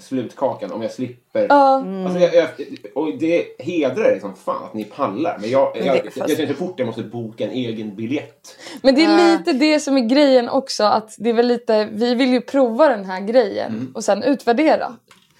slutkakan 0.00 0.72
om 0.72 0.82
jag 0.82 0.90
slipper. 0.92 1.46
Ja. 1.48 1.84
Alltså, 2.04 2.18
jag, 2.18 2.34
jag, 2.34 2.48
och 2.94 3.18
det 3.18 3.44
hedrar 3.58 4.04
er 4.04 4.20
som 4.20 4.36
fan 4.36 4.64
att 4.64 4.74
ni 4.74 4.84
pallar. 4.84 5.38
Men 5.40 5.50
jag, 5.50 5.76
jag, 5.76 5.86
jag, 5.86 5.94
det- 5.96 6.16
jag, 6.16 6.30
känner 6.30 6.46
så 6.46 6.54
fort 6.54 6.74
jag 6.76 6.86
måste 6.86 7.02
boka 7.02 7.44
en 7.44 7.50
egen 7.50 7.96
biljett. 7.96 8.56
Men 8.82 8.94
det 8.94 9.04
är 9.04 9.38
lite 9.38 9.52
det 9.52 9.80
som 9.80 9.96
är 9.96 10.00
grejen 10.08 10.48
också. 10.48 10.84
Att 10.84 11.14
det 11.18 11.30
är 11.30 11.34
väl 11.34 11.46
lite, 11.46 11.88
vi 11.92 12.14
vill 12.14 12.28
ju 12.28 12.40
prova 12.40 12.88
den 12.88 13.04
här 13.04 13.20
grejen 13.20 13.92
och 13.94 14.04
sen 14.04 14.22
utvärdera. 14.22 14.96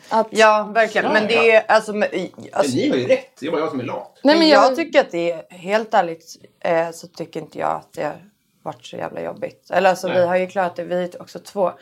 Att, 0.08 0.26
Ja 0.30 0.70
verkligen. 0.74 1.12
Men 1.12 1.26
det 1.26 1.50
är 1.50 1.64
alltså, 1.68 1.92
alltså 1.92 2.76
Men 2.76 2.84
ni 2.84 2.90
har 2.90 2.96
ju 2.96 3.06
rätt, 3.06 3.36
det 3.40 3.46
är 3.46 3.50
bara 3.50 3.60
jag 3.60 3.70
som 3.70 3.80
är 3.80 3.84
lat. 3.84 4.20
nej, 4.24 4.38
men 4.38 4.48
jag, 4.48 4.64
jag, 4.64 4.76
tycker 4.76 5.00
att 5.00 5.10
det 5.10 5.32
är 5.32 5.42
helt 5.50 5.94
ärligt 5.94 6.36
eh, 6.64 6.90
så 6.90 7.06
tycker 7.06 7.40
inte 7.40 7.58
jag 7.58 7.70
att 7.70 7.92
det 7.92 8.12
varit 8.62 8.86
så 8.86 8.96
jävla 8.96 9.22
jobbigt. 9.22 9.70
Eller 9.70 9.90
alltså 9.90 10.08
Nej. 10.08 10.16
vi 10.20 10.26
har 10.26 10.36
ju 10.36 10.46
klarat 10.46 10.76
det, 10.76 10.84
vi 10.84 10.94
är 10.94 11.22
också 11.22 11.38
två. 11.38 11.72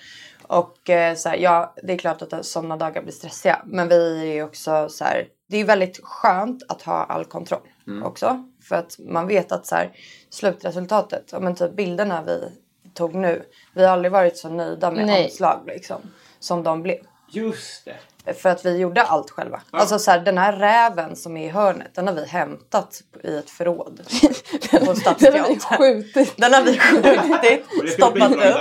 Och 0.48 0.90
eh, 0.90 1.14
så 1.14 1.28
här, 1.28 1.36
ja, 1.36 1.74
det 1.82 1.92
är 1.92 1.98
klart 1.98 2.22
att 2.22 2.46
sådana 2.46 2.76
dagar 2.76 3.02
blir 3.02 3.12
stressiga. 3.12 3.62
Men 3.64 3.88
vi 3.88 4.20
är 4.30 4.34
ju 4.34 4.42
också 4.42 4.88
så 4.88 5.04
här, 5.04 5.28
det 5.48 5.56
är 5.56 5.64
väldigt 5.64 6.00
skönt 6.02 6.62
att 6.68 6.82
ha 6.82 7.04
all 7.04 7.24
kontroll 7.24 7.68
också. 8.04 8.44
För 8.68 8.76
att 8.76 8.98
man 8.98 9.26
vet 9.26 9.52
att 9.52 9.66
så 9.66 9.74
här, 9.74 9.92
slutresultatet, 10.30 11.28
ja, 11.32 11.40
men 11.40 11.54
typ 11.54 11.76
bilderna 11.76 12.22
vi 12.22 12.52
tog 12.94 13.14
nu. 13.14 13.42
Vi 13.74 13.84
har 13.84 13.92
aldrig 13.92 14.12
varit 14.12 14.36
så 14.36 14.48
nöjda 14.48 14.90
med 14.90 15.06
Nej. 15.06 15.24
omslag 15.24 15.62
liksom. 15.66 16.00
Som 16.38 16.62
de 16.62 16.82
blev. 16.82 16.98
Just 17.28 17.84
det. 18.24 18.34
För 18.34 18.48
att 18.48 18.64
vi 18.66 18.76
gjorde 18.76 19.02
allt 19.02 19.30
själva. 19.30 19.62
Alltså 19.70 19.98
så 19.98 20.10
här, 20.10 20.20
den 20.20 20.38
här 20.38 20.52
räven 20.52 21.16
som 21.16 21.36
är 21.36 21.46
i 21.46 21.48
hörnet, 21.48 21.94
den 21.94 22.06
har 22.06 22.14
vi 22.14 22.26
hämtat 22.26 23.00
i 23.24 23.36
ett 23.36 23.50
förråd. 23.50 24.00
på 24.70 24.78
den 25.18 25.38
har 25.40 25.48
vi 25.48 25.58
skjutit. 25.58 26.34
Den 26.36 26.54
har 26.54 26.62
vi 26.62 26.78
skjutit, 26.78 27.92
stoppat 27.92 28.32
upp. 28.32 28.56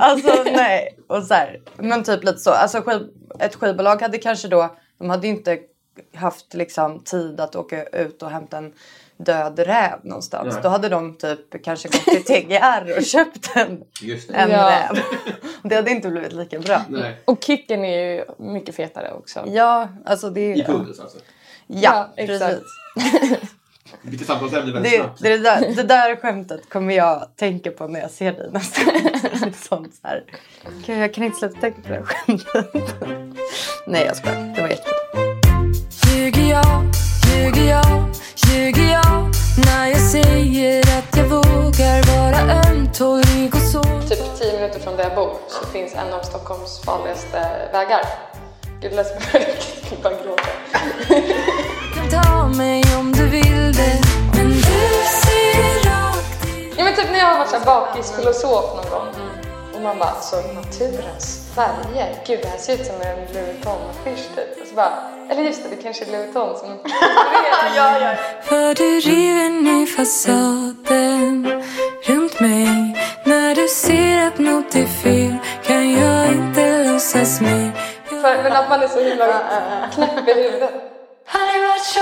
Alltså 0.00 0.42
nej. 0.44 0.98
Och 1.08 1.22
så 1.22 1.34
här, 1.34 1.60
men 1.76 2.04
typ 2.04 2.24
lite 2.24 2.38
så. 2.38 2.50
Alltså 2.50 3.02
ett 3.40 3.54
skivbolag 3.54 4.02
hade 4.02 4.18
kanske 4.18 4.48
då, 4.48 4.76
de 4.98 5.10
hade 5.10 5.26
inte 5.26 5.58
haft 6.14 6.54
liksom 6.54 7.00
tid 7.04 7.40
att 7.40 7.56
åka 7.56 7.84
ut 7.84 8.22
och 8.22 8.30
hämta 8.30 8.58
en 8.58 8.72
död 9.16 9.58
räv 9.58 9.98
någonstans. 10.02 10.54
Nej. 10.54 10.62
Då 10.62 10.68
hade 10.68 10.88
de 10.88 11.18
typ 11.18 11.64
kanske 11.64 11.88
gått 11.88 12.04
till 12.04 12.24
TGR 12.24 12.96
och 12.98 13.04
köpt 13.04 13.56
en, 13.56 13.82
Just 14.02 14.28
det. 14.28 14.34
en 14.34 14.50
Ja. 14.50 14.70
räv. 14.70 15.02
Det 15.68 15.76
hade 15.76 15.90
inte 15.90 16.08
blivit 16.08 16.32
lika 16.32 16.58
bra. 16.60 16.82
Nej. 16.88 17.16
Och 17.24 17.44
kicken 17.44 17.84
är 17.84 18.14
ju 18.14 18.24
mycket 18.38 18.74
fetare 18.74 19.12
också. 19.12 19.44
Ja, 19.46 19.88
alltså 20.04 20.30
det 20.30 20.40
I 20.54 20.60
är... 20.60 20.64
puls 20.64 21.00
alltså. 21.00 21.18
Ja, 21.66 22.08
Ja, 22.16 22.22
exakt. 22.22 22.62
precis. 22.94 23.50
Samtalsämne 24.26 24.80
Det, 24.80 24.98
det, 25.18 25.28
det, 25.28 25.38
där, 25.38 25.74
det 25.76 25.82
där 25.82 26.16
skämtet 26.16 26.68
kommer 26.68 26.94
jag 26.94 27.28
tänka 27.36 27.70
på 27.70 27.86
när 27.88 28.00
jag 28.00 28.10
ser 28.10 28.32
dig 28.32 28.50
nästa 28.52 28.84
gång. 28.84 29.52
Sånt 29.68 29.94
så 29.94 30.08
här. 30.08 30.24
Jag 30.86 31.14
kan 31.14 31.24
inte 31.24 31.38
sluta 31.38 31.60
tänka 31.60 31.82
på 31.82 31.88
det 31.88 31.94
här 31.94 32.02
skämtet. 32.02 32.74
Nej, 33.86 34.04
jag 34.06 34.16
skojar. 34.16 34.54
Det 34.56 34.62
var 34.62 34.68
jättebra. 34.68 34.96
Ljuger 36.06 36.50
jag, 36.50 36.84
ljuger 37.34 37.70
jag, 37.70 38.10
ljuger 38.46 38.92
jag 38.92 39.30
när 39.66 39.86
jag 39.86 40.00
säger 40.00 40.80
att 40.98 41.16
jag 41.16 41.24
vågar 41.24 42.16
vara 42.16 42.52
ömtålig 42.70 43.54
och 43.54 43.60
så 43.60 43.82
Typ 43.82 44.38
10 44.38 44.52
minuter 44.52 44.80
från 44.80 44.96
där 44.96 45.04
jag 45.04 45.14
bor 45.14 45.30
finns 45.72 45.94
en 45.94 46.12
av 46.12 46.22
Stockholms 46.22 46.80
farligaste 46.84 47.68
vägar. 47.72 48.02
Gud, 48.80 48.90
det 48.90 48.96
lät 48.96 49.06
som 49.06 49.16
jag 49.32 49.98
bara 50.02 50.14
gråta. 50.14 50.42
ta 52.10 52.48
mig 52.48 52.82
om 52.98 53.12
du 53.12 53.28
vill 53.28 53.72
det 53.72 54.00
Men 54.36 54.48
du 54.48 54.62
ser 55.24 55.90
rakt 55.90 56.46
i 56.46 56.74
Ja 56.76 56.84
men 56.84 56.96
typ 56.96 57.10
när 57.10 57.18
jag 57.18 57.26
har 57.26 57.38
varit 57.38 57.64
bakisfilosof 57.64 58.64
någon 58.74 58.90
gång 58.90 59.36
och 59.76 59.82
man 59.82 59.98
bara 59.98 60.08
alltså 60.10 60.36
naturens 60.54 61.48
färger, 61.54 62.22
gud 62.26 62.38
det 62.42 62.48
här 62.48 62.58
ser 62.58 62.74
ut 62.74 62.86
som 62.86 62.94
en 62.94 63.16
Louis 63.16 63.46
Vuitton-affisch 63.46 64.36
typ. 64.36 64.62
Och 64.62 64.66
så 64.68 64.74
bara, 64.74 64.92
eller 65.30 65.42
just 65.42 65.62
det, 65.62 65.76
det 65.76 65.82
kanske 65.82 66.04
är 66.04 66.12
Louis 66.12 66.24
Vuitton 66.26 66.58
som 66.58 66.68
ja, 67.76 67.98
ja. 68.00 68.14
För 68.42 68.74
du 68.74 69.00
river 69.00 69.50
ner 69.62 69.86
fasaden 69.86 71.62
För, 78.26 78.42
men 78.42 78.52
att 78.52 78.68
man 78.68 78.82
är 78.82 78.88
så 78.88 79.00
himla 79.00 79.26
knäpp 79.94 80.28
i 80.28 80.32
huvudet. 80.32 80.70
Så 81.32 81.38
så 81.94 82.00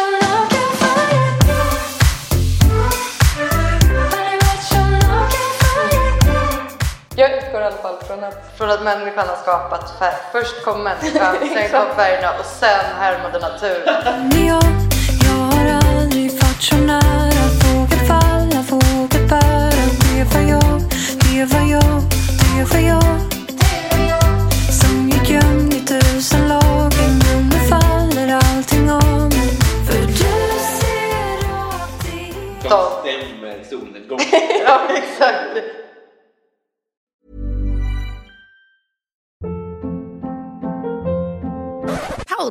Jag 7.16 7.30
utgår 7.36 7.60
i 7.60 7.64
alla 7.64 7.76
fall 7.76 7.96
från 8.06 8.24
att 8.24 8.58
Från 8.58 8.70
att 8.70 8.82
människan 8.82 9.28
har 9.28 9.36
skapat 9.36 9.98
färg. 9.98 10.14
Först 10.32 10.64
kom 10.64 10.82
människan, 10.82 11.36
sen 11.54 11.70
kom 11.70 11.96
färgerna 11.96 12.30
och 12.38 12.44
sen 12.44 12.84
härmade 12.98 13.38
naturen. 13.38 14.02
Så 14.02 14.10
Det 21.34 21.44
var 21.44 21.60
jag, 21.70 22.02
det 22.54 22.74
var 22.74 22.80
jag, 22.80 23.33